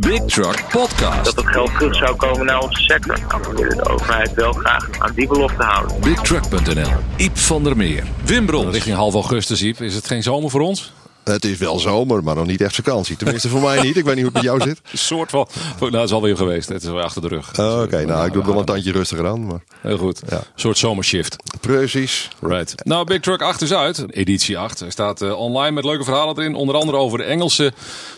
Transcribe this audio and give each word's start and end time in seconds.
Big 0.00 0.24
Truck 0.24 0.64
Podcast. 0.70 1.24
dat 1.24 1.36
het 1.36 1.46
geld 1.46 1.74
terug 1.74 1.96
zou 1.96 2.16
komen 2.16 2.46
naar 2.46 2.58
onze 2.58 2.82
sector. 2.82 3.18
Nou, 3.28 3.54
willen 3.54 3.76
de 3.76 3.88
overheid 3.88 4.34
wel 4.34 4.52
graag 4.52 4.88
aan 4.98 5.12
die 5.14 5.28
belofte 5.28 5.62
houden. 5.62 6.00
BigTruck.nl. 6.00 6.90
Iep 7.16 7.38
van 7.38 7.64
der 7.64 7.76
Meer. 7.76 8.04
Wim 8.24 8.46
Brons. 8.46 8.72
Richting 8.72 8.96
half 8.96 9.14
augustus, 9.14 9.62
Iep. 9.62 9.80
Is 9.80 9.94
het 9.94 10.06
geen 10.06 10.22
zomer 10.22 10.50
voor 10.50 10.60
ons? 10.60 10.92
Het 11.24 11.44
is 11.44 11.58
wel 11.58 11.78
zomer, 11.78 12.22
maar 12.24 12.34
nog 12.34 12.46
niet 12.46 12.60
echt 12.60 12.74
vakantie. 12.74 13.16
Tenminste 13.16 13.48
voor 13.48 13.60
mij 13.60 13.82
niet. 13.82 13.96
Ik 13.96 14.04
weet 14.04 14.14
niet 14.14 14.24
hoe 14.24 14.32
het 14.32 14.42
met 14.42 14.42
jou 14.42 14.60
zit. 14.60 14.80
Een 14.92 14.98
soort 14.98 15.30
van... 15.30 15.48
Nou, 15.80 15.94
het 15.94 16.04
is 16.04 16.12
alweer 16.12 16.36
geweest. 16.36 16.68
Het 16.68 16.82
is 16.82 16.88
wel 16.88 17.02
achter 17.02 17.22
de 17.22 17.28
rug. 17.28 17.58
Oh, 17.58 17.80
Oké, 17.82 18.04
nou 18.04 18.26
ik 18.26 18.32
doe 18.32 18.42
het 18.42 18.50
wel 18.50 18.60
een 18.60 18.64
tandje 18.66 18.92
rustiger 18.92 19.26
aan. 19.26 19.46
Maar... 19.46 19.60
Heel 19.80 19.96
goed. 19.98 20.20
Ja. 20.28 20.36
Een 20.36 20.44
soort 20.54 20.78
zomershift. 20.78 21.36
Precies. 21.60 22.28
Right. 22.40 22.74
Nou, 22.84 23.04
Big 23.04 23.20
Truck 23.20 23.42
8 23.42 23.62
is 23.62 23.72
uit. 23.72 24.04
Editie 24.10 24.58
8. 24.58 24.80
Er 24.80 24.92
staat 24.92 25.22
eh, 25.22 25.38
online 25.38 25.70
met 25.70 25.84
leuke 25.84 26.04
verhalen 26.04 26.38
erin. 26.38 26.54
Onder 26.54 26.74
andere 26.74 26.98
over 26.98 27.18
de 27.18 27.24
Engelse 27.24 27.72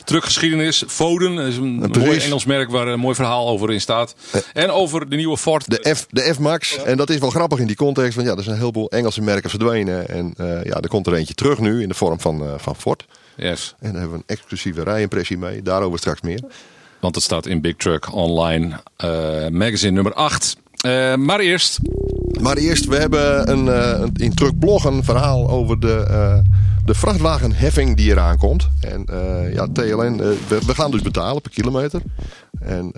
truckgeschiedenis. 0.05 0.84
Foden 0.87 1.39
is 1.39 1.57
een 1.57 1.79
precies. 1.79 2.07
mooi 2.07 2.19
Engels 2.19 2.45
merk 2.45 2.71
waar 2.71 2.87
een 2.87 3.00
mooi 3.00 3.14
verhaal 3.14 3.48
over 3.48 3.73
in 3.73 3.81
staat. 3.81 4.14
En 4.53 4.71
over 4.71 5.09
de 5.09 5.17
nieuwe 5.17 5.37
Ford. 5.37 5.71
De, 5.71 5.95
F, 5.95 6.07
de 6.11 6.34
F-Max. 6.34 6.76
En 6.82 6.96
dat 6.96 7.11
is 7.11 7.18
wel 7.18 7.31
grappig 7.31 7.59
in 7.59 7.67
die 7.67 7.76
context. 7.76 8.14
Want 8.14 8.26
ja, 8.29 8.34
er 8.34 8.43
zijn 8.43 8.54
een 8.54 8.61
heleboel 8.61 8.90
Engelse 8.90 9.23
merken 9.23 9.50
verdwenen. 9.50 10.09
En 10.09 10.34
eh, 10.37 10.46
ja, 10.64 10.81
er 10.81 10.89
komt 10.89 11.07
er 11.07 11.14
eentje 11.14 11.34
terug 11.34 11.59
nu 11.59 11.82
in 11.82 11.89
de 11.89 11.95
vorm 11.95 12.21
van, 12.21 12.43
eh, 12.43 12.48
van 12.57 12.76
Ford. 12.76 12.92
Yes. 13.37 13.75
En 13.79 13.93
daar 13.93 14.01
hebben 14.01 14.19
we 14.19 14.25
een 14.27 14.37
exclusieve 14.37 14.82
rijimpressie 14.82 15.39
mee. 15.39 15.63
Daarover 15.63 15.99
straks 15.99 16.21
meer. 16.21 16.41
Want 17.01 17.15
het 17.15 17.25
staat 17.25 17.46
in 17.46 17.61
Big 17.61 17.77
Truck 17.77 18.13
Online 18.15 18.81
eh, 18.96 19.49
magazine 19.49 19.93
nummer 19.93 20.15
8. 20.15 20.57
Eh, 20.77 21.15
maar 21.15 21.41
eerst... 21.41 21.79
Maar 22.41 22.57
eerst, 22.57 22.85
we 22.85 22.96
hebben 22.96 23.51
een, 23.51 23.68
eh, 23.68 24.01
een, 24.01 24.13
in 24.15 24.35
Truckblog 24.35 24.85
een 24.85 25.05
verhaal 25.05 25.51
over 25.51 25.81
de, 25.81 26.43
de 26.85 26.95
vrachtwagenheffing 26.95 27.96
die 27.96 28.11
eraan 28.11 28.39
komt. 28.39 28.68
En 28.81 29.04
ja, 29.53 29.67
TLN, 29.73 30.17
we, 30.17 30.59
we 30.67 30.75
gaan 30.75 30.90
dus 30.90 31.03
betalen 31.03 31.43
per 31.43 31.51
kilometer. 31.51 32.03
En 32.61 32.93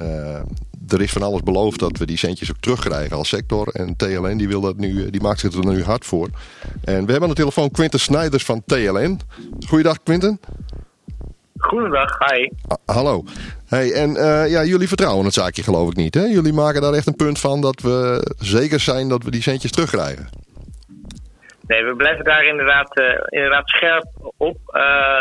er 0.88 1.00
is 1.00 1.12
van 1.12 1.22
alles 1.22 1.42
beloofd 1.42 1.80
dat 1.80 1.98
we 1.98 2.06
die 2.06 2.16
centjes 2.16 2.50
ook 2.50 2.60
terugkrijgen 2.60 3.16
als 3.16 3.28
sector. 3.28 3.68
En 3.68 3.96
TLN 3.96 4.36
die 4.36 4.48
wil 4.48 4.60
dat 4.60 4.76
nu, 4.76 5.04
eh, 5.04 5.10
die 5.10 5.20
maakt 5.20 5.40
zich 5.40 5.52
er 5.52 5.66
nu 5.66 5.82
hard 5.82 6.04
voor. 6.04 6.28
En 6.84 7.06
we 7.06 7.10
hebben 7.10 7.22
aan 7.22 7.34
de 7.34 7.40
telefoon 7.40 7.70
Quinten 7.70 8.00
Snijders 8.00 8.44
van 8.44 8.62
TLN. 8.66 9.20
Goeiedag 9.66 10.02
Quinten. 10.02 10.40
Goedendag, 11.56 12.18
hi. 12.18 12.50
Ah, 12.66 12.96
hallo. 12.96 13.24
Hey, 13.66 13.92
en 13.92 14.16
eh, 14.16 14.50
ja, 14.50 14.64
jullie 14.64 14.88
vertrouwen 14.88 15.24
het 15.24 15.34
zaakje 15.34 15.62
geloof 15.62 15.90
ik 15.90 15.96
niet. 15.96 16.14
Hè? 16.14 16.24
Jullie 16.24 16.52
maken 16.52 16.80
daar 16.80 16.92
echt 16.92 17.06
een 17.06 17.16
punt 17.16 17.40
van 17.40 17.60
dat 17.60 17.80
we 17.80 18.26
zeker 18.38 18.80
zijn 18.80 19.08
dat 19.08 19.24
we 19.24 19.30
die 19.30 19.42
centjes 19.42 19.70
terugkrijgen. 19.70 20.28
Nee, 21.66 21.84
we 21.84 21.94
blijven 21.96 22.24
daar 22.24 22.44
inderdaad, 22.44 22.96
eh, 22.96 23.04
inderdaad 23.28 23.68
scherp 23.68 24.06
op 24.36 24.56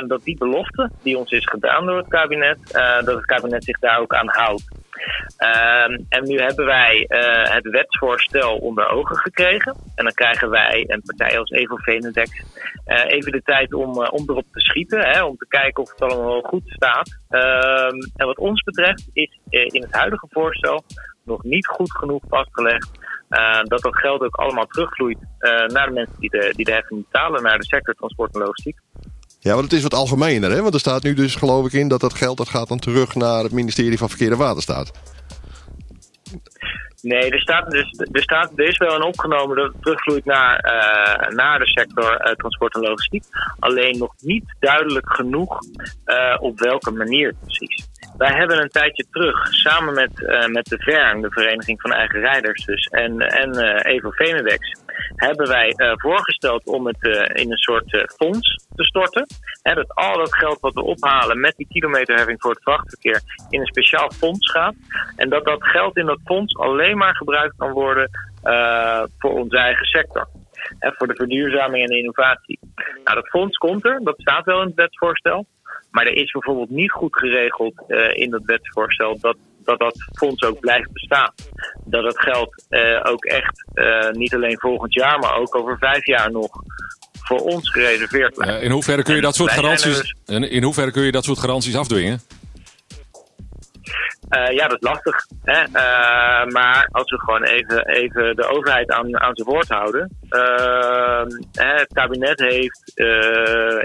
dat 0.08 0.24
die 0.24 0.38
belofte 0.38 0.92
die 1.02 1.18
ons 1.18 1.32
is 1.32 1.46
gedaan 1.46 1.86
door 1.86 1.98
het 1.98 2.08
kabinet, 2.08 2.58
dat 3.06 3.16
het 3.16 3.26
kabinet 3.26 3.64
zich 3.64 3.80
daar 3.80 4.00
ook 4.00 4.14
aan 4.14 4.28
houdt. 4.28 4.83
Ehm, 5.38 6.00
en 6.10 6.24
nu 6.24 6.38
hebben 6.40 6.66
wij 6.66 7.06
eh, 7.08 7.54
het 7.54 7.70
wetsvoorstel 7.70 8.58
onder 8.58 8.88
ogen 8.88 9.16
gekregen. 9.16 9.76
En 9.96 10.04
dan 10.04 10.14
krijgen 10.14 10.50
wij, 10.50 10.84
een 10.88 11.02
partij 11.06 11.40
als 11.40 11.50
Evo 11.50 11.76
Venedex, 11.76 12.44
eh, 12.86 13.04
even 13.06 13.32
de 13.32 13.42
tijd 13.42 13.74
om, 13.74 14.02
eh, 14.02 14.14
om 14.14 14.24
erop 14.28 14.46
te 14.52 14.60
schieten. 14.60 15.00
Hè, 15.00 15.24
om 15.24 15.38
te 15.38 15.48
kijken 15.48 15.84
of 15.84 15.92
het 15.92 16.02
allemaal 16.02 16.42
goed 16.42 16.64
staat. 16.66 17.18
Ehm, 17.30 17.98
en 18.16 18.26
wat 18.26 18.38
ons 18.38 18.64
betreft 18.64 19.10
is 19.14 19.40
in 19.50 19.82
het 19.82 19.94
huidige 19.94 20.28
voorstel 20.30 20.84
nog 21.26 21.44
niet 21.44 21.68
goed 21.68 21.92
genoeg 21.92 22.24
vastgelegd 22.28 22.90
dat 23.64 23.82
dat 23.82 23.98
geld 23.98 24.22
ook 24.22 24.36
allemaal 24.36 24.66
terugvloeit 24.66 25.18
naar 25.68 25.86
de 25.88 25.92
mensen 25.94 26.20
die 26.20 26.30
de, 26.30 26.54
die 26.56 26.66
de 26.66 26.72
heffing 26.72 27.04
betalen, 27.04 27.44
naar 27.44 27.58
de 27.58 27.66
sector 27.66 27.94
transport 27.94 28.34
en 28.34 28.42
logistiek. 28.42 28.80
Ja, 29.44 29.54
want 29.54 29.64
het 29.64 29.74
is 29.74 29.84
wat 29.84 29.94
algemener, 29.94 30.52
hè? 30.52 30.62
Want 30.62 30.74
er 30.74 30.80
staat 30.80 31.04
nu 31.04 31.14
dus 31.14 31.36
geloof 31.36 31.66
ik 31.66 31.74
in 31.74 31.88
dat 31.88 32.00
dat 32.00 32.14
geld 32.14 32.38
dat 32.38 32.50
gaat 32.50 32.68
dan 32.68 32.80
terug 32.80 33.16
naar 33.16 33.44
het 33.44 33.52
ministerie 33.52 33.98
van 33.98 34.10
Verkeer 34.10 34.32
en 34.32 34.38
Waterstaat. 34.38 34.92
Nee, 37.02 37.32
er, 37.32 37.40
staat 37.40 37.72
dus, 37.72 38.00
er, 38.12 38.22
staat, 38.22 38.52
is 38.56 38.78
wel 38.78 38.96
een 38.96 39.04
opgenomen 39.04 39.58
dat 39.58 39.74
terugvloeit 39.82 40.26
naar, 40.26 40.58
eh, 40.58 41.36
naar 41.36 41.60
de 41.60 41.68
sector 41.68 42.16
eh, 42.16 42.34
transport 42.34 42.76
en 42.76 42.82
logistiek. 42.82 43.24
Alleen 43.60 43.98
nog 43.98 44.14
niet 44.18 44.56
duidelijk 44.60 45.14
genoeg 45.14 45.60
eh, 46.06 46.38
op 46.40 46.60
welke 46.60 46.92
manier 46.92 47.34
precies. 47.42 47.88
Wij 48.18 48.36
hebben 48.36 48.62
een 48.62 48.70
tijdje 48.70 49.06
terug 49.12 49.48
samen 49.54 49.94
met, 49.94 50.12
met 50.52 50.66
de 50.66 50.78
VERN, 50.78 51.22
de 51.22 51.32
Vereniging 51.32 51.82
van 51.82 51.92
Eigen 51.92 52.20
Rijders 52.20 52.66
dus, 52.66 52.86
en, 52.86 53.20
en 53.20 53.58
Evo 53.82 54.10
Venedex, 54.10 54.83
hebben 55.16 55.48
wij 55.48 55.70
eh, 55.70 55.92
voorgesteld 55.96 56.66
om 56.66 56.88
het 56.88 57.04
eh, 57.04 57.44
in 57.44 57.52
een 57.52 57.58
soort 57.58 57.94
eh, 57.94 58.04
fonds 58.16 58.66
te 58.76 58.84
storten. 58.84 59.26
Dat 59.62 59.96
al 59.96 60.18
dat 60.18 60.36
geld 60.36 60.60
wat 60.60 60.74
we 60.74 60.82
ophalen 60.82 61.40
met 61.40 61.54
die 61.58 61.68
kilometerheffing 61.68 62.42
voor 62.42 62.52
het 62.52 62.64
vrachtverkeer 62.64 63.22
in 63.50 63.60
een 63.60 63.66
speciaal 63.66 64.12
fonds 64.12 64.52
gaat. 64.52 64.76
En 65.16 65.30
dat 65.30 65.46
dat 65.46 65.64
geld 65.64 65.98
in 65.98 66.06
dat 66.06 66.20
fonds 66.26 66.56
alleen 66.58 66.98
maar 66.98 67.16
gebruikt 67.16 67.54
kan 67.58 67.72
worden 67.72 68.10
voor 69.18 69.32
onze 69.32 69.58
eigen 69.58 69.86
sector. 69.86 70.28
Hè, 70.80 70.92
voor 70.94 71.08
de 71.08 71.16
verduurzaming 71.16 71.84
en 71.84 71.90
de 71.90 71.98
innovatie. 71.98 72.60
Nou, 73.04 73.16
dat 73.16 73.28
fonds 73.28 73.58
komt 73.58 73.86
er, 73.86 74.00
dat 74.04 74.22
staat 74.22 74.46
wel 74.46 74.62
in 74.62 74.68
het 74.68 74.76
wetsvoorstel. 74.76 75.46
Maar 75.92 76.06
er 76.06 76.16
is 76.16 76.32
bijvoorbeeld 76.32 76.70
niet 76.70 76.92
goed 76.92 77.18
geregeld 77.18 77.84
in 78.14 78.30
dat 78.30 78.44
wetsvoorstel 78.46 79.20
dat, 79.20 79.38
dat 79.66 79.80
dat 79.80 79.96
fonds 80.14 80.44
ook 80.44 80.60
blijft 80.60 80.92
bestaan. 80.92 81.34
Dat 81.86 82.04
het 82.04 82.20
geld 82.20 82.66
eh, 82.70 83.00
ook 83.04 83.26
echt 83.26 83.66
eh, 83.74 84.10
niet 84.10 84.34
alleen 84.36 84.60
volgend 84.60 84.94
jaar, 84.94 85.20
maar 85.20 85.36
ook 85.36 85.56
over 85.56 85.78
vijf 85.78 86.06
jaar 86.06 86.32
nog 86.32 86.50
voor 87.22 87.40
ons 87.40 87.72
gereserveerd 87.72 88.34
blijft. 88.34 88.58
Eh, 88.58 88.64
in 88.64 88.72
hoeverre 88.72 89.04
kun 89.04 89.16
je 89.16 89.22
dat 89.22 89.36
soort 89.36 89.52
garanties... 89.52 90.16
dus- 90.26 90.50
In, 90.50 90.64
hoeverre 90.64 90.92
kun 90.92 91.04
je 91.04 91.12
dat 91.12 91.24
soort 91.24 91.40
garanties 91.40 91.76
afdwingen? 91.76 92.22
Ja, 94.54 94.68
dat 94.68 94.82
is 94.82 94.90
lastig. 94.90 95.16
Hè? 95.44 95.68
Maar 96.52 96.88
als 96.92 97.12
we 97.12 97.20
gewoon 97.20 97.44
even, 97.44 97.86
even 97.86 98.36
de 98.36 98.48
overheid 98.48 98.92
aan, 98.92 99.20
aan 99.20 99.36
zijn 99.36 99.48
woord 99.48 99.70
houden. 99.70 100.18
Eh, 100.30 101.24
hè, 101.52 101.74
het 101.76 101.94
kabinet 101.94 102.40
heeft 102.40 102.92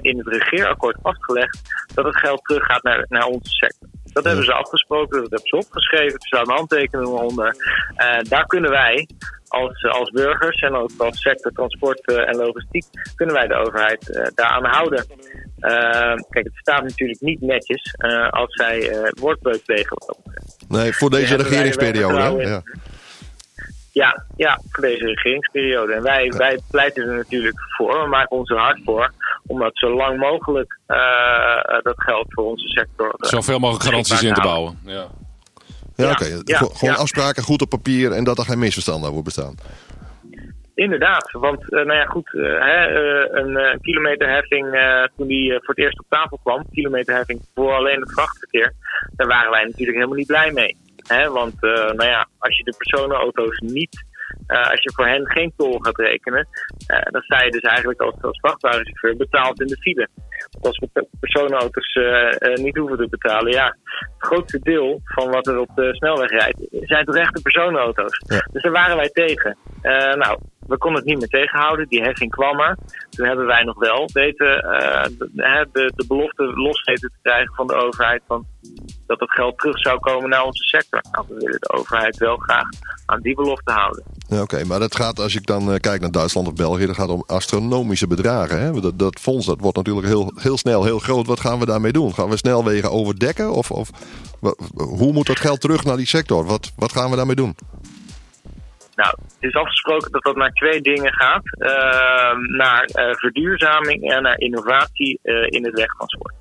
in 0.00 0.18
het 0.18 0.26
regeerakkoord 0.26 0.96
vastgelegd 1.02 1.60
dat 1.94 2.04
het 2.04 2.16
geld 2.16 2.44
teruggaat 2.44 2.82
naar, 2.82 3.06
naar 3.08 3.26
onze 3.26 3.50
sector. 3.50 3.88
Dat 4.18 4.26
hebben 4.26 4.44
ze 4.44 4.52
afgesproken, 4.52 5.20
dat 5.22 5.30
hebben 5.30 5.48
ze 5.48 5.56
opgeschreven, 5.56 6.12
er 6.12 6.26
staan 6.26 6.56
handtekeningen 6.56 7.22
onder. 7.22 7.56
Eh, 7.96 8.18
daar 8.22 8.46
kunnen 8.46 8.70
wij 8.70 9.08
als, 9.48 9.84
als 9.84 10.10
burgers 10.10 10.60
en 10.60 10.74
ook 10.74 10.90
als 10.96 11.20
sector 11.20 11.52
transport 11.52 12.06
eh, 12.06 12.28
en 12.28 12.36
logistiek, 12.36 12.84
kunnen 13.14 13.34
wij 13.34 13.46
de 13.46 13.54
overheid 13.54 14.10
eh, 14.10 14.26
daaraan 14.34 14.64
houden. 14.64 15.06
Eh, 15.58 16.14
kijk, 16.30 16.44
het 16.44 16.56
staat 16.56 16.82
natuurlijk 16.82 17.20
niet 17.20 17.40
netjes 17.40 17.94
eh, 17.96 18.28
als 18.28 18.54
zij 18.54 18.90
eh 18.90 19.10
woordbreuk 19.20 19.64
plegen. 19.64 19.96
Nee, 20.68 20.92
voor 20.92 21.10
deze 21.10 21.36
regeringsperiode. 21.36 22.46
Ja. 22.46 22.62
Ja, 23.98 24.24
ja, 24.36 24.60
voor 24.70 24.82
deze 24.82 25.04
regeringsperiode. 25.04 25.92
En 25.92 26.02
wij, 26.02 26.32
wij 26.36 26.60
pleiten 26.70 27.08
er 27.08 27.16
natuurlijk 27.16 27.60
voor, 27.76 28.02
we 28.02 28.08
maken 28.08 28.36
ons 28.36 28.50
er 28.50 28.58
hard 28.58 28.80
voor, 28.84 29.12
om 29.46 29.58
dat 29.58 29.70
zo 29.72 29.96
lang 29.96 30.18
mogelijk 30.18 30.78
eh, 30.86 30.96
eh, 30.96 31.82
dat 31.82 31.94
geld 32.02 32.26
voor 32.28 32.44
onze 32.44 32.68
sector. 32.68 33.14
eh, 33.16 33.28
Zoveel 33.28 33.58
mogelijk 33.58 33.84
garanties 33.84 34.22
in 34.22 34.34
te 34.34 34.40
bouwen. 34.40 34.78
Ja. 34.84 34.92
Ja, 35.94 36.04
Ja, 36.04 36.10
oké. 36.10 36.24
Gewoon 36.24 36.94
ja. 36.94 36.94
afspraken 36.94 37.42
goed 37.42 37.62
op 37.62 37.68
papier 37.68 38.12
en 38.12 38.24
dat 38.24 38.38
er 38.38 38.44
geen 38.44 38.58
misverstanden 38.58 39.10
over 39.10 39.22
bestaan. 39.22 39.54
Inderdaad, 40.74 41.30
want 41.32 41.70
nou 41.70 41.92
ja, 41.94 42.04
goed, 42.04 42.30
hè, 42.32 42.78
eh, 42.86 43.42
een 43.42 43.56
eh, 43.56 43.78
kilometerheffing 43.80 44.74
eh, 44.74 45.04
toen 45.16 45.26
die 45.26 45.50
voor 45.52 45.74
het 45.74 45.78
eerst 45.78 45.98
op 45.98 46.06
tafel 46.08 46.38
kwam, 46.42 46.64
kilometerheffing 46.72 47.40
voor 47.54 47.72
alleen 47.72 48.00
het 48.00 48.12
vrachtverkeer, 48.12 48.72
daar 49.16 49.26
waren 49.26 49.50
wij 49.50 49.64
natuurlijk 49.64 49.96
helemaal 49.96 50.16
niet 50.16 50.26
blij 50.26 50.50
mee. 50.52 50.76
Hè, 51.08 51.30
want 51.30 51.62
eh, 51.62 51.70
nou 51.72 52.10
ja, 52.10 52.26
als 52.38 52.56
je 52.58 52.64
de 52.64 52.74
personenauto's 52.78 53.58
niet, 53.58 54.04
eh, 54.46 54.70
als 54.70 54.82
je 54.82 54.92
voor 54.94 55.06
hen 55.06 55.30
geen 55.30 55.52
tol 55.56 55.78
gaat 55.78 55.98
rekenen, 55.98 56.48
eh, 56.86 57.12
dan 57.12 57.22
sta 57.22 57.44
je 57.44 57.50
dus 57.50 57.60
eigenlijk 57.60 58.00
als, 58.00 58.14
als 58.20 58.38
vrachtwagenchauffeur 58.40 59.16
betaald 59.16 59.60
in 59.60 59.66
de 59.66 59.76
file. 59.76 60.08
Want 60.50 60.66
als 60.66 60.78
we 60.78 60.88
pe- 60.92 61.08
personenauto's 61.20 61.98
niet 62.54 62.76
hoeven 62.76 62.96
te 62.96 63.08
betalen, 63.10 63.52
ja, 63.52 63.76
het 63.98 64.26
grootste 64.28 64.58
deel 64.58 65.00
van 65.04 65.30
wat 65.30 65.46
er 65.46 65.58
op 65.58 65.70
de 65.74 65.94
snelweg 65.94 66.30
rijdt, 66.30 66.66
zijn 66.70 67.04
toch 67.04 67.16
echt 67.16 67.34
de 67.34 67.42
personenauto's. 67.42 68.22
Ja. 68.26 68.48
Dus 68.52 68.62
daar 68.62 68.72
waren 68.72 68.96
wij 68.96 69.08
tegen. 69.08 69.56
Nou, 70.18 70.38
we 70.66 70.78
konden 70.78 71.00
het 71.00 71.08
niet 71.08 71.18
meer 71.18 71.28
tegenhouden. 71.28 71.88
Die 71.88 72.02
heffing 72.02 72.30
kwam 72.30 72.60
er. 72.60 72.76
Toen 73.10 73.26
hebben 73.26 73.46
wij 73.46 73.62
nog 73.62 73.78
wel 73.78 74.10
weten 74.12 74.46
de, 75.18 75.66
de, 75.72 75.92
de 75.96 76.06
belofte 76.06 76.42
los 76.42 76.82
weten 76.82 77.10
te 77.10 77.18
krijgen 77.22 77.54
van 77.54 77.66
de 77.66 77.74
overheid 77.74 78.22
van 78.26 78.46
dat 79.08 79.20
het 79.20 79.30
geld 79.30 79.58
terug 79.58 79.78
zou 79.78 79.98
komen 79.98 80.28
naar 80.28 80.44
onze 80.44 80.64
sector. 80.64 81.00
Nou, 81.10 81.24
we 81.28 81.34
willen 81.34 81.60
de 81.60 81.72
overheid 81.72 82.16
wel 82.16 82.36
graag 82.36 82.68
aan 83.06 83.20
die 83.20 83.34
belofte 83.34 83.72
houden. 83.72 84.04
Ja, 84.28 84.42
Oké, 84.42 84.64
maar 84.64 84.78
dat 84.78 84.96
gaat, 84.96 85.18
als 85.18 85.34
ik 85.34 85.46
dan 85.46 85.72
eh, 85.72 85.80
kijk 85.80 86.00
naar 86.00 86.10
Duitsland 86.10 86.46
of 86.46 86.54
België, 86.54 86.86
dat 86.86 86.96
gaat 86.96 87.08
om 87.08 87.24
astronomische 87.26 88.06
bedragen. 88.06 88.60
Hè? 88.60 88.80
Dat, 88.80 88.98
dat 88.98 89.20
fonds 89.20 89.46
dat 89.46 89.60
wordt 89.60 89.76
natuurlijk 89.76 90.06
heel, 90.06 90.32
heel 90.36 90.58
snel 90.58 90.84
heel 90.84 90.98
groot. 90.98 91.26
Wat 91.26 91.40
gaan 91.40 91.58
we 91.58 91.66
daarmee 91.66 91.92
doen? 91.92 92.14
Gaan 92.14 92.28
we 92.28 92.36
snelwegen 92.36 92.90
overdekken? 92.90 93.52
Of, 93.52 93.70
of 93.70 93.90
hoe 94.74 95.12
moet 95.12 95.26
dat 95.26 95.40
geld 95.40 95.60
terug 95.60 95.84
naar 95.84 95.96
die 95.96 96.06
sector? 96.06 96.44
Wat, 96.44 96.72
wat 96.76 96.92
gaan 96.92 97.10
we 97.10 97.16
daarmee 97.16 97.36
doen? 97.36 97.56
Nou, 99.02 99.14
het 99.34 99.50
is 99.50 99.54
afgesproken 99.54 100.12
dat 100.12 100.22
dat 100.22 100.36
naar 100.36 100.52
twee 100.52 100.80
dingen 100.80 101.12
gaat. 101.12 101.42
Eh, 101.58 102.36
naar 102.56 102.84
eh, 102.84 103.14
verduurzaming 103.14 104.10
en 104.12 104.22
naar 104.22 104.38
innovatie 104.38 105.18
eh, 105.22 105.34
in 105.46 105.64
het 105.64 105.74
wegtransport. 105.74 106.34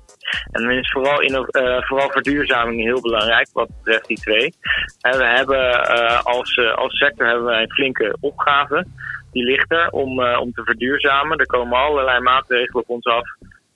En 0.50 0.62
dan 0.62 0.70
is 0.70 0.90
vooral, 0.90 1.20
in, 1.20 1.32
uh, 1.32 1.82
vooral 1.82 2.10
verduurzaming 2.10 2.82
heel 2.82 3.00
belangrijk 3.00 3.48
wat 3.52 3.68
betreft 3.82 4.06
die 4.06 4.16
twee. 4.16 4.54
En 5.00 5.18
we 5.18 5.24
hebben 5.24 5.58
uh, 5.58 6.22
als, 6.22 6.56
uh, 6.56 6.74
als 6.74 6.96
sector 6.96 7.26
hebben 7.26 7.44
wij 7.44 7.62
een 7.62 7.72
flinke 7.72 8.16
opgave. 8.20 8.86
Die 9.32 9.44
ligt 9.44 9.72
er 9.72 9.90
om, 9.90 10.22
om 10.24 10.52
te 10.52 10.64
verduurzamen. 10.64 11.38
Er 11.38 11.46
komen 11.46 11.78
allerlei 11.78 12.20
maatregelen 12.20 12.82
op 12.82 12.88
ons 12.88 13.04
af. 13.04 13.28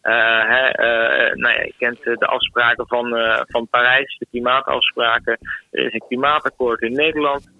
Hè, 0.02 0.70
nou 1.34 1.54
ja, 1.54 1.62
je 1.62 1.74
kent 1.78 2.02
de 2.02 2.26
afspraken 2.26 2.86
van, 2.86 3.16
van 3.48 3.68
Parijs, 3.68 4.16
de 4.18 4.26
klimaatafspraken. 4.30 5.38
Er 5.70 5.84
is 5.86 5.92
een 5.92 6.04
klimaatakkoord 6.08 6.80
in 6.80 6.92
Nederland 6.92 7.51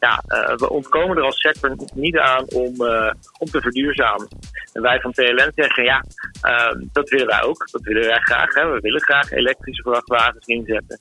ja, 0.00 0.22
uh, 0.28 0.56
we 0.56 0.70
ontkomen 0.70 1.16
er 1.16 1.22
als 1.22 1.40
sector 1.40 1.76
niet 1.94 2.18
aan 2.18 2.44
om, 2.48 2.74
uh, 2.82 3.12
om 3.38 3.50
te 3.50 3.60
verduurzamen. 3.60 4.28
En 4.72 4.82
wij 4.82 5.00
van 5.00 5.12
TLN 5.12 5.52
zeggen, 5.54 5.84
ja, 5.84 6.04
uh, 6.42 6.86
dat 6.92 7.08
willen 7.08 7.26
wij 7.26 7.42
ook. 7.42 7.68
Dat 7.70 7.82
willen 7.82 8.06
wij 8.06 8.18
graag. 8.18 8.54
Hè. 8.54 8.72
We 8.72 8.80
willen 8.80 9.00
graag 9.00 9.30
elektrische 9.30 9.82
vrachtwagens 9.82 10.46
inzetten. 10.46 10.98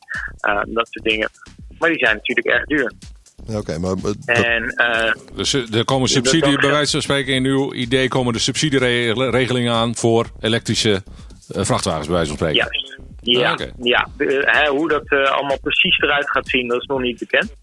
dat 0.68 0.88
soort 0.90 1.06
dingen. 1.06 1.30
Maar 1.80 1.90
die 1.90 2.00
zijn 2.00 2.16
natuurlijk 2.16 2.48
erg 2.48 2.66
duur. 2.66 2.92
Oké, 3.48 3.58
okay, 3.58 3.78
maar... 3.78 3.96
En, 4.26 4.74
dus 5.36 5.54
er 5.54 5.86
komen 5.86 6.10
subsidie, 6.10 6.60
bij 6.60 6.70
wijze 6.70 6.92
van 6.92 7.02
spreken 7.02 7.34
in 7.34 7.46
uw 7.46 7.74
idee 7.74 8.08
komen 8.08 8.34
de 8.34 8.40
subsidieregelingen 8.40 9.74
aan 9.74 9.96
voor 9.96 10.26
elektrische 10.40 11.04
vrachtwagens, 11.48 12.08
bij 12.08 12.16
wijze 12.16 12.30
van 12.30 12.38
spreken. 12.38 12.70
Juist. 12.72 12.95
Ja, 13.26 13.58
ja. 13.82 14.08
Uh, 14.18 14.68
hoe 14.68 14.88
dat 14.88 15.12
uh, 15.12 15.32
allemaal 15.32 15.60
precies 15.60 15.98
eruit 15.98 16.30
gaat 16.30 16.48
zien, 16.48 16.68
dat 16.68 16.82
is 16.82 16.88
nog 16.88 17.02
niet 17.02 17.20
bekend. 17.20 17.56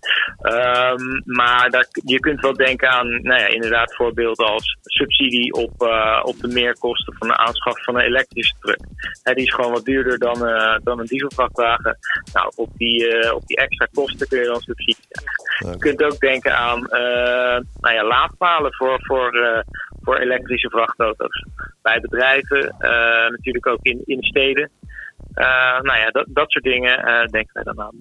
Um, 0.42 1.22
maar 1.24 1.86
je 2.04 2.20
kunt 2.20 2.40
wel 2.40 2.52
denken 2.52 2.90
aan, 2.90 3.08
nou 3.08 3.40
ja, 3.40 3.46
inderdaad 3.46 3.94
voorbeelden 3.94 4.46
als 4.46 4.76
subsidie 4.82 5.52
op, 5.52 5.82
uh, 5.82 6.20
op 6.22 6.38
de 6.40 6.48
meerkosten 6.48 7.14
van 7.18 7.28
de 7.28 7.36
aanschaf 7.36 7.84
van 7.84 7.94
een 7.94 8.04
elektrische 8.04 8.54
truck. 8.60 8.80
die 9.22 9.46
is 9.46 9.54
gewoon 9.54 9.72
wat 9.72 9.84
duurder 9.84 10.18
dan, 10.18 10.38
dan 10.82 10.98
een 10.98 11.06
dieselvrachtwagen. 11.06 11.98
Nou, 12.32 12.52
op 12.54 12.70
die, 12.76 13.34
op 13.34 13.46
die 13.46 13.56
extra 13.56 13.86
kosten 13.92 14.28
kun 14.28 14.38
je 14.38 14.46
dan 14.46 14.60
subsidie 14.60 15.04
krijgen. 15.08 15.30
Je 15.72 15.78
kunt 15.78 16.02
ook 16.02 16.18
denken 16.18 16.56
aan, 16.56 16.80
nou 17.80 17.94
ja, 17.94 18.04
laadpalen 18.04 18.74
voor, 18.74 18.98
voor, 19.02 19.64
voor 20.02 20.16
elektrische 20.16 20.70
vrachtauto's. 20.70 21.44
Bij 21.82 22.00
bedrijven, 22.00 22.74
natuurlijk 23.30 23.66
ook 23.66 23.82
in, 23.82 24.02
in 24.04 24.22
steden. 24.22 24.70
Uh, 25.34 25.80
nou 25.80 25.98
ja, 25.98 26.10
dat, 26.10 26.26
dat 26.28 26.50
soort 26.50 26.64
dingen 26.64 26.98
uh, 26.98 27.24
denken 27.24 27.50
wij 27.52 27.62
dan 27.62 27.80
aan. 27.80 27.94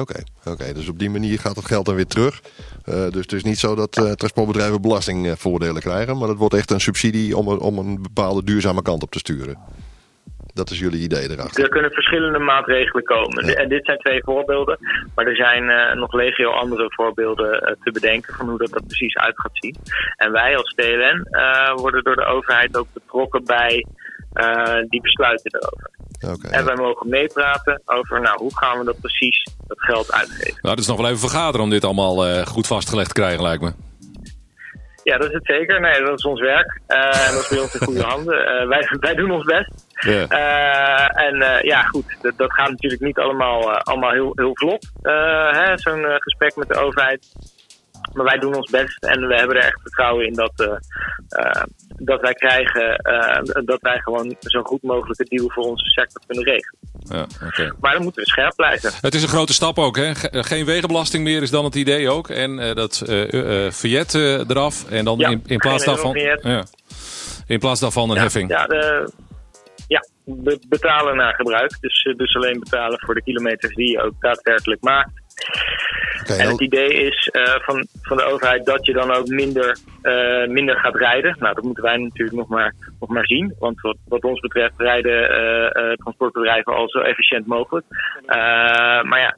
Oké, 0.00 0.22
oké. 0.44 0.72
dus 0.72 0.88
op 0.88 0.98
die 0.98 1.10
manier 1.10 1.38
gaat 1.38 1.56
het 1.56 1.64
geld 1.64 1.86
dan 1.86 1.94
weer 1.94 2.06
terug. 2.06 2.40
Uh, 2.88 2.94
dus 2.94 3.22
het 3.22 3.32
is 3.32 3.44
niet 3.44 3.58
zo 3.58 3.74
dat 3.74 3.92
transportbedrijven 3.92 4.82
belastingvoordelen 4.82 5.82
krijgen, 5.82 6.18
maar 6.18 6.28
het 6.28 6.38
wordt 6.38 6.54
echt 6.54 6.70
een 6.70 6.80
subsidie 6.80 7.36
om, 7.36 7.48
om 7.48 7.78
een 7.78 8.02
bepaalde 8.02 8.44
duurzame 8.44 8.82
kant 8.82 9.02
op 9.02 9.10
te 9.10 9.18
sturen. 9.18 9.58
Dat 10.54 10.70
is 10.70 10.78
jullie 10.78 11.02
idee 11.02 11.30
erachter. 11.30 11.62
Er 11.62 11.68
kunnen 11.68 11.90
verschillende 11.90 12.38
maatregelen 12.38 13.04
komen. 13.04 13.56
En 13.56 13.68
dit 13.68 13.84
zijn 13.84 13.98
twee 13.98 14.22
voorbeelden. 14.24 14.78
Maar 15.14 15.26
er 15.26 15.36
zijn 15.36 15.64
uh, 15.64 15.92
nog 15.92 16.12
legio 16.12 16.50
andere 16.50 16.84
voorbeelden 16.88 17.52
uh, 17.54 17.76
te 17.82 17.90
bedenken 17.92 18.34
van 18.34 18.48
hoe 18.48 18.58
dat 18.58 18.74
er 18.74 18.84
precies 18.86 19.16
uit 19.16 19.40
gaat 19.40 19.50
zien. 19.52 19.76
En 20.16 20.32
wij 20.32 20.56
als 20.56 20.74
TLN 20.74 21.28
uh, 21.30 21.74
worden 21.74 22.04
door 22.04 22.16
de 22.16 22.24
overheid 22.24 22.76
ook 22.76 22.86
betrokken 22.92 23.44
bij 23.44 23.86
die 24.88 25.00
besluiten 25.00 25.60
erover. 25.60 25.90
Okay, 26.32 26.50
en 26.50 26.64
wij 26.64 26.74
mogen 26.74 27.08
meepraten 27.08 27.82
over 27.84 28.20
nou, 28.20 28.38
hoe 28.38 28.58
gaan 28.58 28.78
we 28.78 28.84
dat 28.84 29.00
precies, 29.00 29.48
dat 29.66 29.80
geld 29.80 30.12
uitgeven. 30.12 30.58
Nou, 30.60 30.74
het 30.74 30.78
is 30.78 30.86
nog 30.86 30.96
wel 30.96 31.06
even 31.06 31.18
vergaderen 31.18 31.60
om 31.60 31.70
dit 31.70 31.84
allemaal 31.84 32.28
uh, 32.28 32.46
goed 32.46 32.66
vastgelegd 32.66 33.08
te 33.08 33.20
krijgen, 33.20 33.42
lijkt 33.42 33.62
me. 33.62 33.72
Ja, 35.02 35.18
dat 35.18 35.28
is 35.28 35.34
het 35.34 35.46
zeker. 35.46 35.80
Nee, 35.80 36.00
dat 36.00 36.18
is 36.18 36.24
ons 36.24 36.40
werk. 36.40 36.80
Uh, 36.88 37.26
en 37.26 37.34
dat 37.34 37.42
is 37.42 37.48
bij 37.48 37.60
ons 37.60 37.74
in 37.74 37.86
goede 37.86 38.02
handen. 38.14 38.38
Uh, 38.40 38.68
wij, 38.68 38.88
wij 39.00 39.14
doen 39.14 39.30
ons 39.30 39.44
best. 39.44 39.86
Yeah. 40.00 40.32
en 41.26 41.62
ja, 41.62 41.82
goed, 41.82 42.16
dat, 42.20 42.32
dat, 42.36 42.52
gaat 42.52 42.70
natuurlijk 42.70 43.02
niet 43.02 43.18
allemaal, 43.18 43.72
allemaal 43.72 44.10
heel, 44.10 44.32
heel 44.34 44.50
vlot. 44.54 44.90
Zo'n 45.74 46.04
gesprek 46.18 46.56
met 46.56 46.68
de 46.68 46.74
overheid. 46.74 47.26
Maar 48.14 48.24
wij 48.24 48.38
doen 48.38 48.54
ons 48.54 48.70
best 48.70 49.04
en 49.04 49.26
we 49.26 49.34
hebben 49.34 49.56
er 49.56 49.62
echt 49.62 49.80
vertrouwen 49.80 50.26
in 50.26 50.32
dat, 50.32 50.52
uh, 50.56 50.66
uh, 50.66 51.62
dat 51.88 52.20
wij 52.20 52.32
krijgen, 52.32 53.00
uh, 53.02 53.64
dat 53.64 53.80
wij 53.80 53.98
gewoon 53.98 54.36
zo 54.40 54.62
goed 54.62 54.82
mogelijke 54.82 55.24
deal 55.28 55.50
voor 55.50 55.64
onze 55.64 55.84
sector 55.84 56.22
kunnen 56.26 56.44
regelen. 56.44 56.78
Ja, 56.98 57.26
okay. 57.46 57.72
Maar 57.80 57.92
dan 57.92 58.02
moeten 58.02 58.22
we 58.22 58.28
scherp 58.28 58.56
blijven. 58.56 58.92
Het 59.00 59.14
is 59.14 59.22
een 59.22 59.28
grote 59.28 59.52
stap 59.52 59.78
ook, 59.78 59.96
hè? 59.96 60.14
Geen 60.42 60.64
wegenbelasting 60.64 61.24
meer 61.24 61.42
is 61.42 61.50
dan 61.50 61.64
het 61.64 61.74
idee 61.74 62.10
ook. 62.10 62.28
En 62.28 62.74
dat 62.74 63.02
verjet 63.68 64.14
eraf 64.14 64.90
en 64.90 65.04
dan 65.04 65.18
ja, 65.18 65.28
in, 65.28 65.42
in, 65.46 65.58
plaats 65.58 65.84
daarvan. 65.84 66.18
Ja, 66.42 66.64
in 67.46 67.58
plaats 67.58 67.80
daarvan 67.80 68.10
een 68.10 68.18
heffing. 68.18 68.50
Ja, 68.50 68.66
de, 68.66 69.12
ja, 69.88 70.04
betalen 70.68 71.16
naar 71.16 71.34
gebruik. 71.34 71.76
Dus, 71.80 72.14
dus 72.16 72.36
alleen 72.36 72.60
betalen 72.60 73.00
voor 73.00 73.14
de 73.14 73.22
kilometers 73.22 73.74
die 73.74 73.90
je 73.90 74.02
ook 74.02 74.14
daadwerkelijk 74.20 74.82
maakt. 74.82 75.23
Okay, 76.20 76.38
en 76.38 76.48
het 76.48 76.60
idee 76.60 76.88
is 76.88 77.30
uh, 77.32 77.42
van, 77.60 77.86
van 78.02 78.16
de 78.16 78.22
overheid 78.22 78.64
dat 78.64 78.86
je 78.86 78.92
dan 78.92 79.10
ook 79.10 79.26
minder, 79.26 79.78
uh, 80.02 80.46
minder 80.46 80.76
gaat 80.76 80.96
rijden. 80.96 81.36
Nou, 81.38 81.54
dat 81.54 81.64
moeten 81.64 81.84
wij 81.84 81.96
natuurlijk 81.96 82.36
nog 82.36 82.48
maar, 82.48 82.74
nog 83.00 83.08
maar 83.08 83.26
zien. 83.26 83.54
Want 83.58 83.80
wat, 83.80 83.96
wat 84.08 84.24
ons 84.24 84.40
betreft 84.40 84.74
rijden 84.76 85.22
uh, 85.22 85.92
transportbedrijven 85.92 86.74
al 86.74 86.88
zo 86.88 86.98
efficiënt 86.98 87.46
mogelijk. 87.46 87.86
maar 89.02 89.20
ja, 89.20 89.36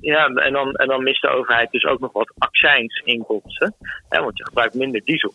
ja 0.00 0.26
en, 0.26 0.52
dan, 0.52 0.74
en 0.74 0.88
dan 0.88 1.02
mist 1.02 1.22
de 1.22 1.28
overheid 1.28 1.70
dus 1.70 1.84
ook 1.84 2.00
nog 2.00 2.12
wat 2.12 2.32
accijnsinkomsten. 2.38 3.74
Hè, 4.08 4.20
want 4.20 4.38
je 4.38 4.44
gebruikt 4.44 4.74
minder 4.74 5.00
diesel. 5.04 5.32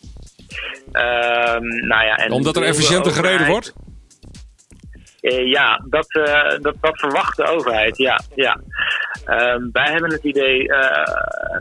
Ehm, 0.92 1.66
nou 1.66 2.04
ja, 2.04 2.16
en 2.16 2.30
Omdat 2.30 2.56
er 2.56 2.62
efficiënter 2.62 3.12
gereden 3.12 3.46
wordt? 3.46 3.74
Uh, 5.24 5.46
ja, 5.46 5.84
dat, 5.88 6.14
uh, 6.14 6.58
dat, 6.60 6.74
dat 6.80 6.98
verwacht 6.98 7.36
de 7.36 7.46
overheid, 7.46 7.96
ja. 7.96 8.20
ja. 8.34 8.60
Um, 9.26 9.68
wij 9.72 9.90
hebben 9.92 10.12
het 10.12 10.24
idee 10.24 10.62
uh, 10.62 10.78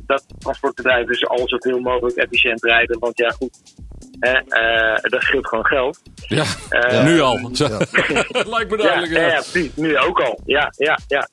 dat 0.05 0.25
transportbedrijven 0.37 1.07
dus 1.07 1.27
al 1.27 1.47
zoveel 1.47 1.79
mogelijk 1.79 2.15
efficiënt 2.17 2.63
rijden. 2.63 2.99
Want 2.99 3.17
ja, 3.17 3.29
goed, 3.29 3.59
dat 5.01 5.21
scheelt 5.21 5.47
gewoon 5.47 5.65
geld. 5.65 6.01
Ja, 6.27 6.45
nu 7.03 7.19
al. 7.19 7.49
Ja. 7.53 7.67
Lijkt 8.55 8.71
me 8.71 8.77
duidelijk. 8.77 9.11
Ja, 9.11 9.21
ja. 9.21 9.27
ja, 9.27 9.41
precies. 9.51 9.75
Nu 9.75 9.97
ook 9.97 10.19
al. 10.19 10.39
Ja, 10.45 10.73
ja, 10.77 10.99
ja. 11.07 11.27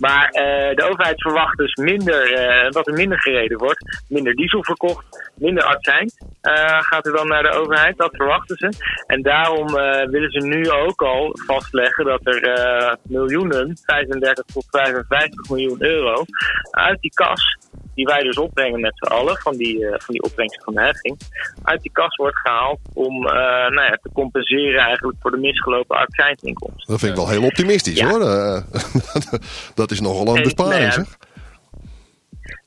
Maar 0.00 0.30
de 0.74 0.86
overheid 0.90 1.22
verwacht 1.22 1.58
dus 1.58 1.74
minder, 1.74 2.30
dat 2.70 2.86
er 2.86 2.94
minder 2.94 3.20
gereden 3.20 3.58
wordt. 3.58 4.04
Minder 4.08 4.34
diesel 4.34 4.64
verkocht, 4.64 5.32
minder 5.34 5.64
accijns 5.64 6.16
gaat 6.78 7.06
er 7.06 7.12
dan 7.12 7.28
naar 7.28 7.42
de 7.42 7.50
overheid. 7.50 7.96
Dat 7.96 8.16
verwachten 8.16 8.56
ze. 8.56 8.72
En 9.06 9.22
daarom 9.22 9.66
willen 10.10 10.30
ze 10.30 10.46
nu 10.46 10.70
ook 10.70 11.02
al 11.02 11.38
vast 11.46 11.68
vastleggen 11.68 12.04
dat 12.04 12.20
er 12.22 12.58
uh, 12.58 12.94
miljoenen, 13.02 13.76
35 13.84 14.44
tot 14.44 14.66
55 14.70 15.48
miljoen 15.50 15.82
euro, 15.82 16.24
uit 16.70 17.00
die 17.00 17.12
kas, 17.14 17.58
die 17.98 18.06
wij 18.06 18.22
dus 18.22 18.38
opbrengen 18.38 18.80
met 18.80 18.92
z'n 18.96 19.12
allen, 19.12 19.36
van 19.36 19.56
die, 19.56 19.78
uh, 19.78 19.88
van 19.90 20.14
die 20.14 20.22
opbrengst 20.22 20.64
van 20.64 20.74
de 20.74 20.80
heffing, 20.80 21.16
uit 21.62 21.82
die 21.82 21.92
kas 21.92 22.16
wordt 22.16 22.38
gehaald 22.38 22.78
om 22.94 23.14
uh, 23.26 23.32
nou 23.76 23.82
ja, 23.82 23.98
te 24.02 24.10
compenseren 24.12 24.80
eigenlijk 24.80 25.18
voor 25.20 25.30
de 25.30 25.36
misgelopen 25.36 25.96
accijnsinkomsten. 25.96 26.92
Dat 26.92 26.98
vind 26.98 27.12
ik 27.12 27.18
wel 27.18 27.28
heel 27.28 27.44
optimistisch 27.44 27.98
ja. 27.98 28.08
hoor. 28.08 28.18
dat 29.80 29.90
is 29.90 30.00
nogal 30.00 30.36
een 30.36 30.42
besparing 30.42 30.92
zeg. 30.92 31.16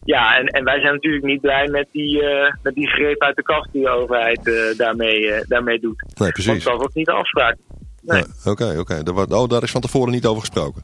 Ja, 0.04 0.38
en, 0.38 0.46
en 0.46 0.64
wij 0.64 0.80
zijn 0.80 0.94
natuurlijk 0.94 1.26
niet 1.26 1.42
blij 1.42 1.68
met 1.68 1.88
die, 1.92 2.22
uh, 2.22 2.54
met 2.64 2.74
die 2.74 2.88
greep 2.88 3.22
uit 3.22 3.36
de 3.36 3.44
kast 3.44 3.72
die 3.72 3.84
de 3.84 3.90
overheid 3.90 4.74
daarmee, 4.78 5.44
daarmee 5.48 5.80
doet. 5.80 6.04
Nee, 6.18 6.32
precies. 6.32 6.64
Want 6.64 6.64
dat 6.64 6.86
was 6.86 6.94
niet 6.94 7.06
de 7.06 7.12
afspraak. 7.12 7.58
Oké, 8.04 8.24
oké. 8.46 8.50
Okay, 8.50 8.78
okay. 8.78 9.26
Oh, 9.30 9.50
daar 9.50 9.64
is 9.64 9.72
van 9.72 9.82
tevoren 9.82 10.12
niet 10.12 10.26
over 10.26 10.40
gesproken. 10.40 10.84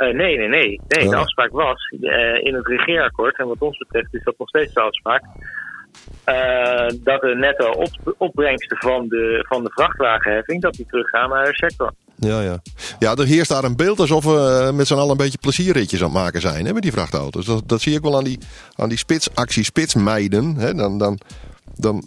Uh, 0.00 0.14
nee, 0.14 0.36
nee, 0.36 0.48
nee. 0.48 0.80
nee 0.88 1.08
De 1.08 1.16
afspraak 1.16 1.50
was 1.50 1.92
uh, 2.00 2.44
in 2.44 2.54
het 2.54 2.66
regeerakkoord, 2.66 3.38
en 3.38 3.46
wat 3.46 3.60
ons 3.60 3.78
betreft 3.78 4.14
is 4.14 4.24
dat 4.24 4.34
nog 4.38 4.48
steeds 4.48 4.72
de 4.72 4.80
afspraak, 4.80 5.22
uh, 6.26 6.98
dat 7.04 7.20
de 7.20 7.34
netto 7.36 7.70
op, 7.70 8.14
opbrengsten 8.18 8.76
van 8.76 9.08
de, 9.08 9.44
van 9.48 9.62
de 9.62 9.70
vrachtwagenheffing, 9.70 10.62
dat 10.62 10.74
die 10.74 10.86
teruggaan 10.86 11.28
naar 11.28 11.44
de 11.44 11.54
sector. 11.54 11.92
Ja, 12.16 12.40
ja. 12.40 12.58
Ja, 12.98 13.14
er 13.14 13.26
heerst 13.26 13.50
daar 13.50 13.64
een 13.64 13.76
beeld 13.76 14.00
alsof 14.00 14.24
we 14.24 14.70
met 14.74 14.86
z'n 14.86 14.94
allen 14.94 15.10
een 15.10 15.16
beetje 15.16 15.38
plezierritjes 15.38 16.00
aan 16.02 16.10
het 16.10 16.16
maken 16.16 16.40
zijn 16.40 16.66
hè, 16.66 16.72
met 16.72 16.82
die 16.82 16.92
vrachtauto's. 16.92 17.46
Dat, 17.46 17.68
dat 17.68 17.80
zie 17.80 17.94
ik 17.94 18.02
wel 18.02 18.16
aan 18.16 18.24
die, 18.24 18.38
aan 18.76 18.88
die 18.88 18.98
spitsactie 18.98 19.64
spitsmeiden. 19.64 20.54
Hè. 20.56 20.74
Dan, 20.74 20.98
dan, 20.98 21.18
dan 21.74 22.04